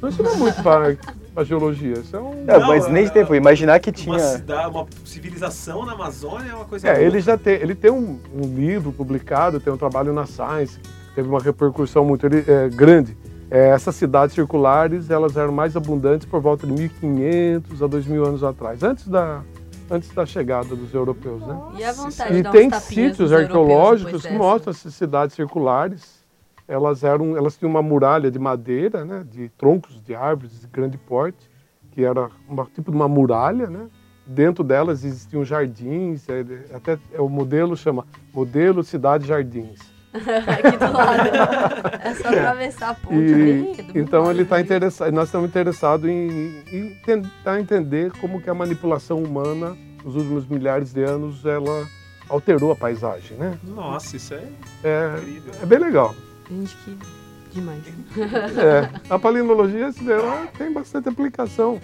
Não, 0.02 0.10
isso 0.10 0.24
não 0.24 0.32
é 0.32 0.36
muito 0.38 0.64
para 0.64 0.98
a 1.36 1.44
geologia. 1.44 1.94
Isso 1.94 2.16
é 2.16 2.20
um. 2.20 2.44
Não, 2.46 2.60
Não, 2.60 2.68
mas 2.68 2.88
nem 2.88 3.04
de 3.04 3.10
é- 3.10 3.14
tempo. 3.14 3.34
Imaginar 3.36 3.80
que 3.80 3.90
Uma, 3.90 3.96
tinha. 3.96 4.20
cidade, 4.20 4.70
uma 4.70 4.86
civilização 5.06 5.86
na 5.86 5.94
Amazônia 5.94 6.52
é 6.52 6.56
uma 6.56 6.66
coisa. 6.66 6.88
É, 6.88 6.96
ele 6.98 7.04
louca. 7.06 7.22
já 7.22 7.38
tem, 7.38 7.54
ele 7.56 7.76
tem 7.76 7.92
um, 7.92 8.20
um 8.34 8.42
livro 8.56 8.92
publicado, 8.92 9.60
tem 9.60 9.72
um 9.72 9.78
trabalho 9.78 10.12
na 10.14 10.26
Science, 10.26 10.78
que 10.80 11.16
teve 11.16 11.28
uma 11.30 11.40
repercussão 11.40 12.04
muito 12.06 12.26
ele- 12.26 12.44
é, 12.48 12.70
grande. 12.70 13.18
É, 13.50 13.70
essas 13.70 13.96
cidades 13.96 14.34
circulares, 14.34 15.10
elas 15.10 15.36
eram 15.36 15.52
mais 15.52 15.76
abundantes 15.76 16.26
por 16.26 16.40
volta 16.42 16.66
de 16.66 16.72
1500 16.72 17.84
a 17.84 17.88
2000 17.88 18.24
anos 18.26 18.44
atrás, 18.46 18.82
antes 18.82 19.06
da, 19.10 19.42
antes 19.90 20.10
da 20.14 20.26
chegada 20.26 20.74
dos 20.74 20.94
europeus, 20.94 21.42
né? 21.46 21.60
E 21.78 21.84
a 21.84 21.92
vontade 21.92 22.32
de 22.34 22.40
E 22.40 22.44
dar 22.44 22.52
tem 22.52 22.72
sítios 22.72 23.34
arqueológicos 23.34 24.26
que 24.26 24.34
mostram 24.34 24.72
essas 24.72 24.94
cidades 24.94 25.36
circulares. 25.36 26.21
Elas 26.68 27.04
eram, 27.04 27.36
elas 27.36 27.58
tinham 27.58 27.70
uma 27.70 27.82
muralha 27.82 28.32
de 28.32 28.40
madeira, 28.40 29.04
né, 29.04 29.26
de 29.30 29.50
troncos 29.58 30.02
de 30.04 30.16
árvores 30.16 30.62
de 30.62 30.68
grande 30.68 30.98
porte, 30.98 31.50
que 31.92 32.04
era 32.04 32.30
um 32.50 32.64
tipo 32.66 32.92
de 32.92 32.96
uma 32.98 33.08
muralha, 33.08 33.68
né? 33.70 33.88
Dentro 34.26 34.64
delas 34.64 35.04
existiam 35.04 35.44
jardins, 35.44 36.28
é, 36.30 36.46
até 36.76 36.98
é, 37.12 37.20
o 37.20 37.28
modelo 37.28 37.76
chama 37.76 38.06
modelo 38.34 38.84
cidade 38.84 39.28
jardins. 39.28 39.80
Aqui 40.14 40.78
do 40.78 40.92
lado. 40.94 41.30
É 42.04 42.14
só 42.14 42.28
atravessar 42.28 42.90
a 42.90 42.94
ponte. 42.94 43.16
E, 43.16 43.34
ali, 43.34 43.84
do 43.84 44.00
então 44.00 44.30
ele 44.30 44.44
está 44.44 44.60
interessado, 44.62 45.12
nós 45.12 45.28
estamos 45.30 45.50
interessados 45.50 46.08
em, 46.10 46.62
em 46.72 46.96
tentar 47.06 47.60
entender 47.60 48.12
como 48.20 48.42
que 48.42 48.50
a 48.50 48.54
manipulação 48.54 49.22
humana 49.24 49.76
nos 50.04 50.16
últimos 50.16 50.46
milhares 50.48 50.94
de 50.94 51.04
anos 51.04 51.46
ela 51.46 51.86
alterou 52.30 52.72
a 52.72 52.76
paisagem, 52.76 53.38
né? 53.38 53.58
Nossa, 53.64 54.16
isso 54.16 54.34
é 54.34 54.44
É, 54.84 55.16
incrível. 55.18 55.54
é 55.62 55.66
bem 55.66 55.80
legal. 55.80 56.16
Gente, 56.52 56.76
que 56.84 56.98
demais. 57.54 57.82
É, 58.58 58.90
a 59.10 59.18
paleontologia 59.20 59.88
esse 59.88 60.10
ela 60.12 60.48
tem 60.58 60.72
bastante 60.72 61.08
aplicação, 61.10 61.80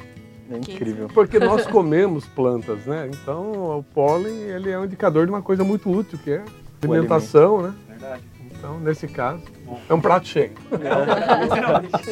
É 0.52 0.58
incrível. 0.58 1.08
porque 1.14 1.40
nós 1.40 1.66
comemos 1.68 2.26
plantas, 2.26 2.86
né? 2.86 3.10
Então 3.12 3.78
o 3.80 3.84
pólen 3.84 4.34
ele 4.44 4.70
é 4.70 4.78
um 4.80 4.86
indicador 4.86 5.26
de 5.26 5.32
uma 5.32 5.42
coisa 5.42 5.64
muito 5.64 5.90
útil, 5.90 6.20
que 6.24 6.32
é 6.32 6.44
alimentação, 6.84 7.62
né? 7.62 7.74
Verdade. 7.90 8.24
Então, 8.58 8.80
nesse 8.80 9.08
caso, 9.08 9.42
Bom. 9.66 9.80
é 9.88 9.94
um 9.94 10.02
prato 10.02 10.28
cheio. 10.28 10.52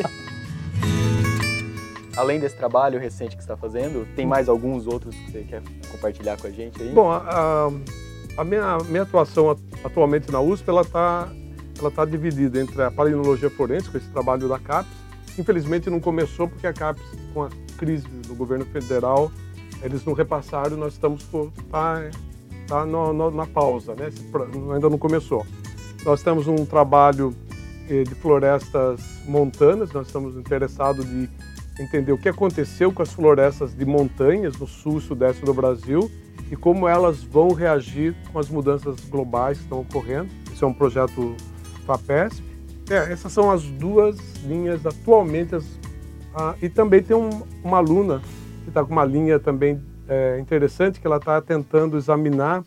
Além 2.18 2.40
desse 2.40 2.56
trabalho 2.56 2.98
recente 3.00 3.36
que 3.36 3.44
você 3.44 3.52
está 3.52 3.58
fazendo, 3.58 4.08
tem 4.16 4.26
mais 4.26 4.48
alguns 4.48 4.88
outros 4.88 5.14
que 5.16 5.32
você 5.32 5.42
quer 5.44 5.62
compartilhar 5.92 6.38
com 6.38 6.48
a 6.48 6.50
gente 6.50 6.82
aí? 6.82 6.90
Bom, 6.94 7.12
a, 7.12 7.70
a- 8.38 8.44
minha, 8.46 8.78
minha 8.88 9.02
atuação 9.04 9.50
at- 9.52 9.60
atualmente 9.84 10.32
na 10.32 10.40
USP, 10.40 10.70
ela 10.70 10.82
está 10.82 11.28
ela 11.78 11.92
tá 11.92 12.06
dividida 12.06 12.60
entre 12.62 12.82
a 12.82 12.90
paleontologia 12.90 13.50
forense, 13.50 13.90
com 13.90 13.98
esse 13.98 14.08
trabalho 14.10 14.48
da 14.48 14.60
CAPES. 14.60 14.92
Infelizmente 15.38 15.90
não 15.90 16.00
começou 16.00 16.48
porque 16.48 16.66
a 16.66 16.74
CAPES, 16.74 17.04
com 17.34 17.44
a 17.44 17.50
crise 17.78 18.08
do 18.08 18.36
governo 18.36 18.66
federal, 18.66 19.32
Eles 19.82 20.04
não 20.06 20.14
repassaram, 20.14 20.78
nós 20.78 20.94
estamos 20.94 21.24
com, 21.26 21.50
tá, 21.70 22.10
tá 22.66 22.86
no, 22.86 23.14
no, 23.14 23.30
na 23.30 23.46
pausa, 23.46 23.94
né? 23.94 24.10
Ainda 24.74 24.90
não 24.90 24.98
começou. 24.98 25.46
Nós 26.04 26.24
temos 26.24 26.48
um 26.48 26.66
trabalho 26.66 27.36
eh, 27.90 28.04
de 28.04 28.16
florestas 28.16 29.02
montanas, 29.28 29.92
nós 29.92 30.08
estamos 30.08 30.38
interessados 30.38 31.06
de 31.06 31.30
entender 31.80 32.12
o 32.12 32.18
que 32.18 32.30
aconteceu 32.30 32.92
com 32.92 33.04
as 33.04 33.12
florestas 33.12 33.76
de 33.76 33.86
montanhas 33.86 34.58
no 34.58 34.66
sul 34.66 34.98
e 35.00 35.02
sudeste 35.02 35.44
do 35.44 35.54
Brasil 35.54 36.10
e 36.50 36.56
como 36.56 36.88
elas 36.88 37.24
vão 37.24 37.50
reagir 37.50 38.16
com 38.32 38.40
as 38.40 38.50
mudanças 38.50 38.96
globais 39.10 39.58
que 39.58 39.64
estão 39.66 39.82
ocorrendo. 39.82 40.30
Esse 40.52 40.64
é 40.64 40.68
um 40.68 40.74
projeto 40.74 41.36
FAPESP. 41.86 42.44
É, 42.90 43.12
essas 43.12 43.32
são 43.32 43.50
as 43.50 43.64
duas 43.64 44.18
linhas 44.44 44.86
atualmente. 44.86 45.56
As, 45.56 45.66
e 46.62 46.70
também 46.70 47.02
tem 47.02 47.16
um, 47.16 47.30
uma 47.64 47.78
aluna 47.78 48.22
que 48.64 48.70
está 48.70 48.84
com 48.84 48.92
uma 48.92 49.06
linha 49.06 49.40
também 49.40 49.82
é, 50.08 50.38
interessante, 50.40 51.00
que 51.00 51.08
ela 51.08 51.18
está 51.18 51.42
tentando 51.42 51.98
examinar 51.98 52.64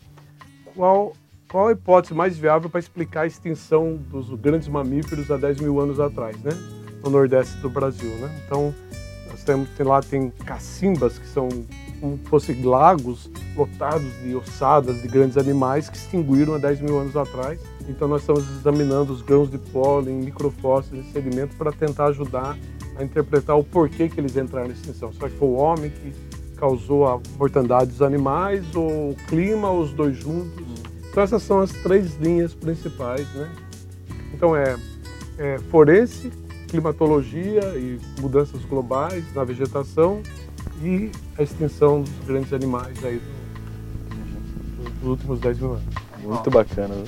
qual, 0.75 1.13
qual 1.49 1.67
a 1.67 1.71
hipótese 1.71 2.13
mais 2.13 2.37
viável 2.37 2.69
para 2.69 2.79
explicar 2.79 3.21
a 3.21 3.27
extinção 3.27 3.95
dos 3.95 4.29
grandes 4.39 4.67
mamíferos 4.67 5.29
há 5.29 5.37
10 5.37 5.61
mil 5.61 5.79
anos 5.79 5.99
atrás, 5.99 6.37
né? 6.41 6.51
no 7.03 7.09
nordeste 7.09 7.57
do 7.57 7.69
Brasil. 7.69 8.09
Né? 8.17 8.29
Então, 8.45 8.73
nós 9.29 9.43
temos, 9.43 9.69
tem, 9.69 9.85
lá 9.85 10.01
tem 10.01 10.29
cacimbas, 10.45 11.17
que 11.17 11.27
são 11.27 11.47
como 11.99 12.17
fossem 12.25 12.61
lagos 12.63 13.29
lotados 13.55 14.07
de 14.21 14.35
ossadas 14.35 15.01
de 15.01 15.07
grandes 15.07 15.37
animais 15.37 15.89
que 15.89 15.97
extinguiram 15.97 16.55
há 16.55 16.57
10 16.57 16.81
mil 16.81 16.99
anos 16.99 17.15
atrás. 17.15 17.59
Então 17.89 18.07
nós 18.07 18.21
estamos 18.21 18.47
examinando 18.47 19.11
os 19.11 19.23
grãos 19.23 19.49
de 19.49 19.57
pólen, 19.57 20.17
microfósseis 20.17 21.05
e 21.07 21.11
sedimentos 21.11 21.57
para 21.57 21.71
tentar 21.71 22.05
ajudar 22.05 22.55
a 22.95 23.03
interpretar 23.03 23.57
o 23.57 23.63
porquê 23.63 24.07
que 24.07 24.19
eles 24.19 24.37
entraram 24.37 24.67
em 24.67 24.73
extinção. 24.73 25.11
Será 25.11 25.27
que 25.27 25.35
foi 25.37 25.47
o 25.47 25.53
homem 25.53 25.89
que 25.89 26.13
causou 26.55 27.07
a 27.07 27.19
mortandade 27.37 27.89
dos 27.89 28.01
animais, 28.01 28.63
ou 28.75 29.11
o 29.11 29.15
clima, 29.27 29.71
ou 29.71 29.81
os 29.81 29.91
dois 29.91 30.15
juntos? 30.15 30.63
Então 31.09 31.23
essas 31.23 31.41
são 31.41 31.59
as 31.59 31.71
três 31.71 32.15
linhas 32.17 32.53
principais, 32.53 33.27
né? 33.33 33.49
Então 34.33 34.55
é, 34.55 34.77
é 35.39 35.57
forense, 35.71 36.31
climatologia 36.67 37.75
e 37.75 37.99
mudanças 38.21 38.63
globais 38.65 39.23
na 39.33 39.43
vegetação 39.43 40.21
e 40.83 41.11
a 41.37 41.43
extinção 41.43 42.03
dos 42.03 42.27
grandes 42.27 42.53
animais 42.53 43.03
aí 43.03 43.19
do, 44.77 44.89
dos 44.99 45.09
últimos 45.09 45.39
10 45.39 45.59
mil 45.59 45.71
anos. 45.71 45.83
Muito 46.21 46.51
bacana. 46.51 46.93
Né? 46.93 47.03